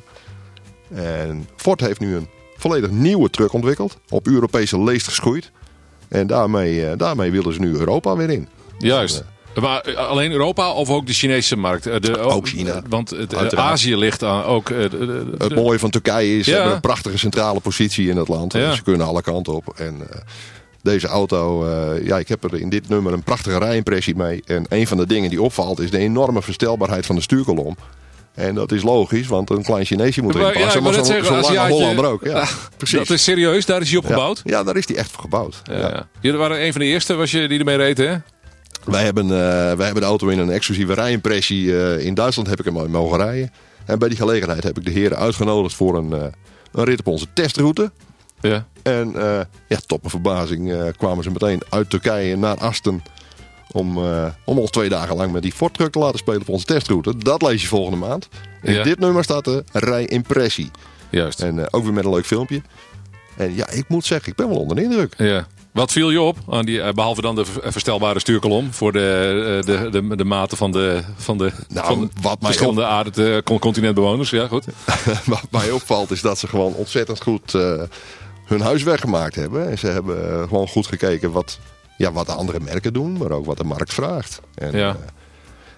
En 0.95 1.49
Ford 1.57 1.81
heeft 1.81 2.01
nu 2.01 2.15
een 2.17 2.29
volledig 2.57 2.91
nieuwe 2.91 3.31
truck 3.31 3.53
ontwikkeld, 3.53 3.97
op 4.09 4.27
Europese 4.27 4.83
leest 4.83 5.07
geschoeid. 5.09 5.51
En 6.09 6.27
daarmee, 6.27 6.87
eh, 6.87 6.99
daarmee 6.99 7.31
willen 7.31 7.53
ze 7.55 7.61
nu 7.61 7.77
Europa 7.77 8.17
weer 8.17 8.31
in. 8.31 8.49
Juist. 8.79 9.25
Maar 9.61 9.81
eh, 9.81 9.95
alleen 10.09 10.33
Europa 10.33 10.73
of 10.73 10.91
ook 10.91 11.07
de 11.07 11.13
Chinese 11.13 11.57
markt? 11.57 11.85
De, 11.85 12.19
Ook 12.19 12.49
China. 12.49 12.83
Want 12.89 13.11
het, 13.11 13.35
Uiteraard. 13.35 13.71
Azië 13.73 13.97
ligt 13.97 14.23
aan 14.25 14.45
ook. 14.45 14.69
de- 14.69 14.89
de- 14.89 15.35
Het 15.39 15.55
mooie 15.55 15.79
van 15.79 15.91
Turkije 15.91 16.39
is, 16.39 16.45
ze 16.45 16.51
Ja. 16.51 16.57
hebben 16.57 16.75
een 16.75 16.81
prachtige 16.81 17.19
centrale 17.19 17.61
positie 17.61 18.09
in 18.09 18.17
het 18.17 18.29
land. 18.29 18.53
Ja. 18.53 18.73
Ze 18.75 18.83
kunnen 18.83 19.07
alle 19.07 19.23
kanten 19.23 19.55
op. 19.55 19.73
En 19.77 19.97
deze 20.83 21.07
auto, 21.07 21.67
eh, 21.67 22.07
ja, 22.07 22.19
ik 22.19 22.29
heb 22.29 22.45
er 22.45 22.61
in 22.61 22.69
dit 22.69 22.89
nummer 22.89 23.13
een 23.13 23.23
prachtige 23.23 23.59
rijimpressie 23.59 24.17
mee. 24.17 24.43
En 24.47 24.65
een 24.69 24.87
van 24.87 24.97
de 24.97 25.07
dingen 25.07 25.31
die 25.31 25.43
opvalt 25.43 25.81
is 25.81 25.91
de 25.91 25.99
enorme 25.99 26.43
verstelbaarheid 26.43 27.07
van 27.07 27.17
de 27.17 27.23
stuurkolom. 27.23 27.77
En 28.35 28.55
dat 28.55 28.73
is 28.73 28.83
logisch, 28.83 29.27
want 29.27 29.51
een 29.51 29.63
klein 29.63 29.85
Chineesje 29.85 30.23
moet 30.23 30.35
erin 30.35 30.47
ja, 30.47 30.53
passen. 30.53 30.83
wou 30.83 30.95
maar 30.95 31.05
zo'n 31.05 31.25
zo'n 31.25 31.41
lange 31.41 31.73
Hollander 31.73 32.05
ook. 32.07 32.25
Ja, 32.25 32.49
precies. 32.77 32.99
Dat 32.99 33.11
is 33.11 33.23
serieus, 33.23 33.67
daar 33.67 33.81
is 33.81 33.89
hij 33.89 33.99
op 33.99 34.05
ja. 34.05 34.11
gebouwd. 34.11 34.41
Ja, 34.45 34.63
daar 34.63 34.77
is 34.77 34.87
die 34.87 34.97
echt 34.97 35.11
voor 35.11 35.21
gebouwd. 35.21 35.61
Ja. 35.65 35.79
Ja. 35.79 35.89
Ja. 35.89 36.09
Jullie 36.21 36.39
waren 36.39 36.65
een 36.65 36.73
van 36.73 36.81
de 36.81 36.87
eerste 36.87 37.15
was 37.15 37.31
je, 37.31 37.49
die 37.49 37.59
ermee 37.59 37.77
reed, 37.77 37.99
hè? 37.99 38.15
Wij, 38.85 39.05
hebben, 39.05 39.25
eh, 39.25 39.31
wij 39.77 39.85
hebben 39.85 40.03
de 40.03 40.09
auto 40.09 40.29
in 40.29 40.39
een 40.39 40.51
exclusieve 40.51 40.95
rijimpressie. 40.95 41.79
eh, 41.83 42.05
in 42.05 42.15
Duitsland 42.15 42.49
heb 42.49 42.59
ik 42.59 42.65
hem 42.65 42.91
mogen 42.91 43.19
rijden. 43.19 43.51
En 43.85 43.99
bij 43.99 44.09
die 44.09 44.19
gelegenheid 44.19 44.63
heb 44.63 44.79
ik 44.79 44.85
de 44.85 44.91
heren 44.91 45.19
uitgenodigd 45.19 45.75
voor 45.75 45.97
een, 45.97 46.13
een 46.73 46.85
rit 46.85 46.99
op 46.99 47.07
onze 47.07 47.27
testroute. 47.35 47.91
Ja. 48.41 48.67
En 48.83 49.15
eh, 49.17 49.41
ja, 49.69 49.77
tot 49.87 49.99
mijn 49.99 50.11
verbazing 50.11 50.73
eh, 50.73 50.83
kwamen 50.97 51.25
ze 51.25 51.31
meteen 51.31 51.63
uit 51.69 51.91
Turkije 51.91 52.37
naar 52.37 52.57
Asten. 52.59 53.03
Om, 53.73 53.97
eh, 54.05 54.27
om 54.45 54.59
ons 54.59 54.71
twee 54.71 54.89
dagen 54.89 55.17
lang 55.17 55.33
met 55.33 55.43
die 55.43 55.53
Ford 55.53 55.75
truck 55.75 55.93
te 55.93 55.99
laten 55.99 56.19
spelen 56.19 56.41
op 56.41 56.49
onze 56.49 56.65
testroute. 56.65 57.17
Dat 57.17 57.43
lees 57.43 57.63
je 57.63 57.69
volgende 57.69 57.99
maand. 57.99 58.29
In 58.63 58.73
Ja. 58.73 58.83
dit 58.83 58.99
nummer 58.99 59.25
staat 59.25 59.45
de 59.45 59.65
rijimpressie. 59.73 60.71
Juist. 61.11 61.41
En 61.43 61.73
ook 61.73 61.83
weer 61.85 61.93
met 61.93 62.05
een 62.05 62.11
leuk 62.11 62.27
filmpje. 62.27 62.63
En 63.37 63.55
ja, 63.55 63.69
ik 63.69 63.85
moet 63.89 64.05
zeggen, 64.05 64.29
ik 64.31 64.37
ben 64.37 64.49
wel 64.49 64.59
onder 64.59 64.77
de 64.77 64.83
indruk. 64.83 65.15
Ja. 65.19 65.47
Wat 65.73 65.93
viel 65.93 66.11
je 66.11 66.21
op, 66.21 66.37
aan 66.51 66.65
die, 66.65 66.81
eh, 66.83 66.93
behalve 66.93 67.21
dan 67.21 67.35
de 67.35 67.45
ver- 67.45 67.73
verstelbare 67.73 68.19
stuurkolom 68.19 68.73
voor 68.73 68.93
de, 68.93 69.63
de, 69.67 69.89
de, 69.91 70.17
de 70.17 70.25
mate 70.25 70.57
van 70.57 70.71
de, 70.73 71.01
van 71.17 71.39
de, 71.39 71.53
Nou, 71.69 71.87
van 71.87 72.11
wat 72.23 72.39
verschillende 72.41 72.85
aarde, 72.85 73.11
de 73.11 73.41
con- 73.45 73.59
continentbewoners? 73.59 74.31
Ja, 74.31 74.47
goed. 74.47 74.65
Wat 75.25 75.47
mij 75.51 75.71
opvalt 75.71 76.11
is 76.11 76.21
dat 76.21 76.39
ze 76.39 76.47
gewoon 76.49 76.73
ontzettend 76.75 77.23
goed 77.23 77.55
hun 78.51 78.61
huiswerk 78.61 79.01
gemaakt 79.01 79.35
hebben. 79.35 79.71
En 79.71 79.79
ze 79.79 79.87
hebben 79.87 80.31
eh, 80.33 80.43
gewoon 80.49 80.69
goed 80.69 80.87
gekeken 80.87 81.33
wat, 81.33 81.59
ja, 81.97 82.13
wat 82.13 82.27
de 82.27 82.33
andere 82.33 82.61
merken 82.61 82.93
doen, 82.93 83.13
maar 83.13 83.31
ook 83.31 83.47
wat 83.47 83.57
de 83.57 83.65
markt 83.65 83.95
vraagt. 83.95 84.41
En, 84.55 84.77
Ja. 84.77 84.89
eh, 84.89 84.95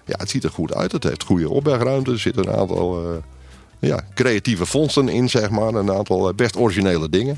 ja, 0.05 0.15
het 0.17 0.29
ziet 0.29 0.43
er 0.43 0.49
goed 0.49 0.73
uit. 0.73 0.91
Het 0.91 1.03
heeft 1.03 1.23
goede 1.23 1.49
opbergruimte. 1.49 2.11
Er 2.11 2.19
zitten 2.19 2.47
een 2.47 2.55
aantal 2.55 3.03
eh, 3.11 3.17
ja, 3.89 3.99
creatieve 4.13 4.65
fondsen 4.65 5.09
in, 5.09 5.29
zeg 5.29 5.49
maar. 5.49 5.73
Een 5.73 5.91
aantal 5.91 6.33
best 6.33 6.57
originele 6.57 7.09
dingen. 7.09 7.37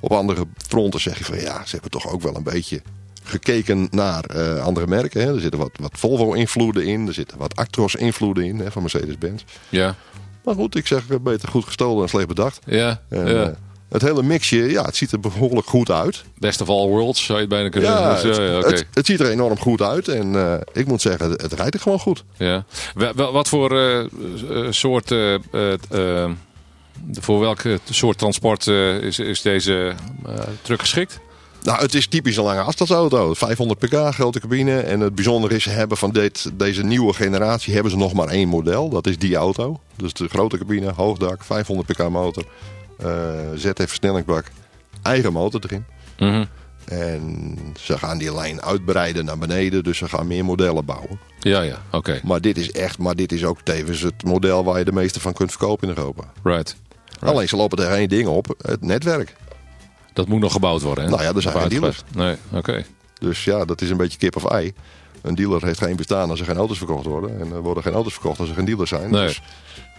Op 0.00 0.12
andere 0.12 0.44
fronten 0.68 1.00
zeg 1.00 1.18
je 1.18 1.24
van 1.24 1.40
ja, 1.40 1.62
ze 1.64 1.70
hebben 1.72 1.90
toch 1.90 2.08
ook 2.12 2.22
wel 2.22 2.36
een 2.36 2.42
beetje 2.42 2.82
gekeken 3.22 3.88
naar 3.90 4.24
andere 4.60 4.86
merken. 4.86 5.20
Hè. 5.22 5.34
Er 5.34 5.40
zitten 5.40 5.60
wat, 5.60 5.70
wat 5.80 5.92
Volvo-invloeden 5.98 6.84
in. 6.86 7.06
Er 7.06 7.14
zitten 7.14 7.38
wat 7.38 7.56
Actros-invloeden 7.56 8.44
in 8.44 8.58
hè, 8.58 8.70
van 8.70 8.82
Mercedes-Benz. 8.82 9.42
Ja. 9.68 9.94
Maar 10.44 10.54
goed, 10.54 10.76
ik 10.76 10.86
zeg 10.86 11.20
beter 11.22 11.48
goed 11.48 11.64
gestolen 11.64 11.98
dan 11.98 12.08
slecht 12.08 12.26
bedacht. 12.28 12.58
Ja. 12.66 13.00
En, 13.08 13.26
ja. 13.34 13.54
Het 13.92 14.02
hele 14.02 14.22
mixje, 14.22 14.70
ja, 14.70 14.84
het 14.84 14.96
ziet 14.96 15.12
er 15.12 15.20
behoorlijk 15.20 15.66
goed 15.66 15.90
uit. 15.90 16.24
Best 16.38 16.60
of 16.60 16.68
all 16.68 16.86
worlds 16.88 17.24
zou 17.24 17.34
je 17.38 17.44
het 17.44 17.52
bijna 17.54 17.68
kunnen 17.68 17.90
Ja, 17.90 18.16
zeggen. 18.16 18.54
Het, 18.92 19.06
ziet 19.06 19.20
er 19.20 19.30
enorm 19.30 19.58
goed 19.58 19.82
uit. 19.82 20.08
En 20.08 20.34
eh, 20.36 20.54
ik 20.72 20.86
moet 20.86 21.00
zeggen, 21.02 21.30
het, 21.30 21.42
het 21.42 21.52
rijdt 21.52 21.74
er 21.74 21.80
gewoon 21.80 21.98
goed. 21.98 22.24
Ja. 22.36 22.64
Wa- 22.94 23.12
wa- 23.14 23.32
Wat 23.32 23.48
voor 23.48 23.78
eh, 23.78 24.00
eh, 24.00 24.06
soort, 24.70 25.14
voor 27.12 27.40
welke 27.40 27.80
soort 27.90 28.18
transport 28.18 28.66
is, 28.66 29.18
is 29.18 29.42
deze 29.42 29.94
truck 30.62 30.80
geschikt? 30.80 31.20
Nou, 31.62 31.80
het 31.80 31.94
is 31.94 32.06
typisch 32.06 32.36
een 32.36 32.44
lange 32.44 32.60
afstandsauto. 32.60 33.34
500 33.34 33.78
pk, 33.80 34.14
grote 34.14 34.40
cabine. 34.40 34.80
En 34.80 35.00
het 35.00 35.14
bijzondere 35.14 35.54
is, 35.54 35.64
hebben 35.64 35.96
van 35.96 36.10
dit, 36.10 36.50
deze 36.54 36.82
nieuwe 36.84 37.12
generatie 37.12 37.72
hebben 37.74 37.92
ze 37.92 37.98
nog 37.98 38.12
maar 38.12 38.28
één 38.28 38.48
model. 38.48 38.88
Dat 38.88 39.06
is 39.06 39.18
die 39.18 39.36
auto. 39.36 39.80
Dus 39.96 40.12
de 40.12 40.28
grote 40.28 40.58
cabine, 40.58 40.92
hoogdak, 40.96 41.44
500 41.44 41.88
pk 41.88 42.08
motor. 42.08 42.44
Eh 43.02 43.50
ZF 43.54 43.72
versnellingbak, 43.74 44.44
eigen 45.02 45.32
motor 45.32 45.60
erin. 45.64 45.84
Mhm. 46.18 46.44
En 46.84 47.56
ze 47.80 47.98
gaan 47.98 48.18
die 48.18 48.34
lijn 48.34 48.62
uitbreiden 48.62 49.24
naar 49.24 49.38
beneden, 49.38 49.84
dus 49.84 49.98
ze 49.98 50.08
gaan 50.08 50.26
meer 50.26 50.44
modellen 50.44 50.84
bouwen. 50.84 51.20
Ja, 51.40 51.60
ja, 51.60 51.82
oké. 51.90 52.20
Maar 52.24 52.40
dit 52.40 52.58
is 52.58 52.70
echt, 52.70 52.98
maar 52.98 53.14
dit 53.14 53.32
is 53.32 53.44
ook 53.44 53.60
tevens 53.62 54.00
het 54.00 54.24
model 54.24 54.64
waar 54.64 54.78
je 54.78 54.84
de 54.84 54.92
meeste 54.92 55.20
van 55.20 55.32
kunt 55.32 55.50
verkopen 55.50 55.88
in 55.88 55.94
Europa. 55.96 56.22
Right. 56.42 56.76
Alleen 57.20 57.48
ze 57.48 57.56
lopen 57.56 57.78
tegen 57.78 57.96
één 57.96 58.08
ding 58.08 58.28
op, 58.28 58.54
het 58.58 58.80
netwerk. 58.80 59.34
Dat 60.12 60.28
moet 60.28 60.40
nog 60.40 60.52
gebouwd 60.52 60.82
worden, 60.82 61.04
hè? 61.04 61.10
Nou 61.10 61.22
ja, 61.22 61.32
er 61.34 61.42
zijn 61.42 61.54
geen 61.54 61.62
uitgebreid. 61.62 62.04
Nee, 62.14 62.36
oké. 62.52 62.84
Dus 63.18 63.44
ja, 63.44 63.64
dat 63.64 63.80
is 63.80 63.90
een 63.90 63.96
beetje 63.96 64.18
kip 64.18 64.36
of 64.36 64.44
ei. 64.44 64.72
Een 65.22 65.34
dealer 65.34 65.64
heeft 65.64 65.78
geen 65.78 65.96
bestaan 65.96 66.30
als 66.30 66.40
er 66.40 66.46
geen 66.46 66.56
auto's 66.56 66.78
verkocht 66.78 67.06
worden. 67.06 67.40
En 67.40 67.52
er 67.52 67.60
worden 67.60 67.82
geen 67.82 67.92
auto's 67.92 68.12
verkocht 68.12 68.40
als 68.40 68.48
er 68.48 68.54
geen 68.54 68.64
dealers 68.64 68.90
zijn. 68.90 69.10
Nee. 69.10 69.26
Dus 69.26 69.42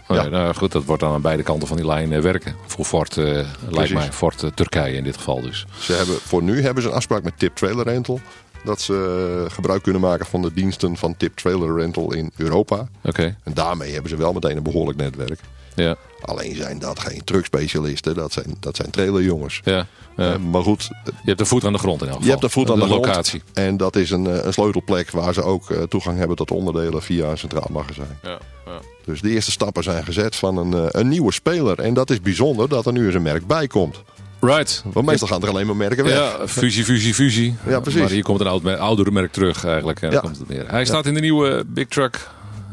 Ja. 0.07 0.27
nou 0.27 0.55
goed, 0.55 0.71
dat 0.71 0.83
wordt 0.83 1.01
dan 1.01 1.13
aan 1.13 1.21
beide 1.21 1.43
kanten 1.43 1.67
van 1.67 1.77
die 1.77 1.85
lijn 1.85 2.13
eh, 2.13 2.21
werken. 2.21 2.55
Voor 2.65 2.85
Ford, 2.85 3.17
eh, 3.17 3.47
lijkt 3.69 3.93
mij, 3.93 4.11
Ford 4.11 4.43
eh, 4.43 4.49
Turkije 4.49 4.95
in 4.97 5.03
dit 5.03 5.17
geval 5.17 5.41
dus. 5.41 5.65
ze 5.79 5.93
hebben, 5.93 6.15
voor 6.15 6.43
nu 6.43 6.61
hebben 6.61 6.83
ze 6.83 6.89
een 6.89 6.95
afspraak 6.95 7.23
met 7.23 7.39
Tip 7.39 7.55
Trailer 7.55 7.85
Rental. 7.85 8.19
Dat 8.63 8.81
ze 8.81 9.45
gebruik 9.51 9.83
kunnen 9.83 10.01
maken 10.01 10.25
van 10.25 10.41
de 10.41 10.53
diensten 10.53 10.97
van 10.97 11.17
Tip 11.17 11.35
Trailer 11.35 11.77
Rental 11.77 12.13
in 12.13 12.31
Europa. 12.37 12.87
Oké, 13.03 13.35
En 13.43 13.53
daarmee 13.53 13.91
hebben 13.91 14.09
ze 14.09 14.15
wel 14.15 14.33
meteen 14.33 14.57
een 14.57 14.63
behoorlijk 14.63 14.97
netwerk. 14.97 15.39
ja, 15.75 15.95
Alleen 16.21 16.55
zijn 16.55 16.79
dat 16.79 16.99
geen 16.99 17.23
truckspecialisten, 17.23 18.13
dat 18.15 18.33
zijn, 18.33 18.55
dat 18.59 18.75
zijn 18.75 18.89
trailerjongens. 18.89 19.61
ja. 19.63 19.85
ja. 20.17 20.37
Maar 20.37 20.63
goed, 20.63 20.89
Je 21.03 21.11
hebt 21.23 21.37
de 21.37 21.45
voet 21.45 21.65
aan 21.65 21.73
de 21.73 21.79
grond 21.79 22.01
in 22.01 22.07
elk 22.07 22.15
geval. 22.15 22.25
je 22.25 22.39
hebt 22.39 22.53
de 22.53 22.59
voet 22.59 22.69
aan 22.69 22.79
de, 22.79 22.87
locatie. 22.87 23.41
En 23.53 23.77
dat 23.77 23.95
is 23.95 24.11
een, 24.11 24.45
een 24.47 24.53
sleutelplek 24.53 25.11
waar 25.11 25.33
ze 25.33 25.43
ook 25.43 25.73
toegang 25.89 26.17
hebben 26.17 26.35
tot 26.35 26.51
onderdelen 26.51 27.01
via 27.01 27.29
een 27.29 27.37
centraal 27.37 27.67
magazijn. 27.71 28.19
Ja, 28.23 28.39
ja. 28.65 28.79
Dus 29.05 29.21
de 29.21 29.29
eerste 29.29 29.51
stappen 29.51 29.83
zijn 29.83 30.03
gezet 30.03 30.35
van 30.35 30.57
een, 30.57 30.73
eh, 30.73 30.85
een 30.89 31.07
nieuwe 31.07 31.31
speler. 31.31 31.79
En 31.79 31.93
dat 31.93 32.09
is 32.09 32.21
bijzonder 32.21 32.69
dat 32.69 32.85
er 32.85 32.93
nu 32.93 33.05
eens 33.05 33.15
een 33.15 33.21
merk 33.21 33.47
bij 33.47 33.67
komt. 33.67 34.01
Right. 34.39 34.83
Want 34.93 35.05
meestal 35.05 35.27
gaan 35.27 35.41
er 35.41 35.49
alleen 35.49 35.65
maar 35.65 35.75
merken 35.75 36.03
weg. 36.03 36.13
Ja, 36.13 36.47
fusie, 36.47 36.83
fusie, 36.83 37.13
fusie. 37.13 37.55
Ja, 37.67 37.79
precies. 37.79 37.99
Maar 38.01 38.09
hier 38.09 38.23
komt 38.23 38.39
een 38.39 38.47
oud, 38.47 38.65
oudere 38.65 39.11
merk 39.11 39.31
terug 39.31 39.65
eigenlijk. 39.65 40.01
En 40.01 40.11
Ja. 40.11 40.19
komt 40.19 40.37
het. 40.47 40.67
Hij 40.67 40.85
staat 40.85 41.05
in 41.05 41.13
de 41.13 41.19
nieuwe 41.19 41.63
Big 41.67 41.87
Truck. 41.87 42.29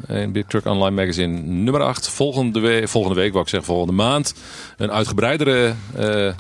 In 0.09 0.33
Big 0.33 0.45
Truck 0.47 0.65
Online 0.67 0.97
Magazine 0.97 1.39
nummer 1.41 1.83
8. 1.83 2.09
Volgende, 2.09 2.61
we 2.61 2.83
volgende 2.85 3.17
week, 3.21 3.31
wou 3.31 3.43
ik 3.45 3.51
zeggen, 3.51 3.69
volgende 3.69 3.95
maand. 4.03 4.35
Een 4.77 4.91
uitgebreidere 4.91 5.75
eh, 5.97 6.33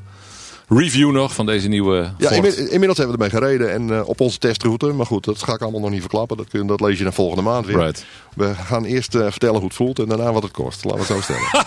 review 0.78 1.10
nog 1.10 1.34
van 1.34 1.46
deze 1.46 1.68
nieuwe 1.68 2.12
Ja, 2.18 2.30
inmi- 2.30 2.48
inmiddels 2.48 2.98
hebben 2.98 3.18
we 3.18 3.24
ermee 3.24 3.40
gereden 3.40 3.72
en 3.72 3.90
eh, 3.98 4.08
op 4.08 4.20
onze 4.20 4.38
testroute. 4.38 4.86
Maar 4.86 5.06
goed, 5.06 5.24
dat 5.24 5.42
ga 5.42 5.52
ik 5.54 5.60
allemaal 5.62 5.80
nog 5.80 5.90
niet 5.90 6.00
verklappen. 6.00 6.36
Dat, 6.36 6.48
kun- 6.48 6.66
dat 6.66 6.80
lees 6.80 6.98
je 6.98 7.04
dan 7.04 7.12
volgende 7.12 7.42
maand 7.42 7.66
weer. 7.66 7.76
Right. 7.76 8.04
We 8.34 8.54
gaan 8.54 8.84
eerst 8.84 9.14
eh, 9.14 9.26
vertellen 9.30 9.54
hoe 9.56 9.64
het 9.64 9.74
voelt 9.76 9.98
en 9.98 10.06
daarna 10.06 10.32
wat 10.32 10.42
het 10.42 10.52
kost. 10.52 10.84
Laten 10.84 11.06
we 11.06 11.12
het 11.14 11.24
zo 11.24 11.32
stellen. 11.32 11.66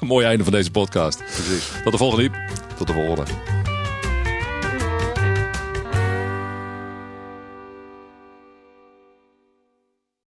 Mooi 0.00 0.26
einde 0.26 0.44
van 0.44 0.52
deze 0.52 0.70
podcast. 0.70 1.18
Precies. 1.24 1.70
Tot 1.82 1.92
de 1.92 1.98
volgende. 1.98 2.30
Tot 2.76 2.86
de 2.86 2.92
volgende. 2.92 3.22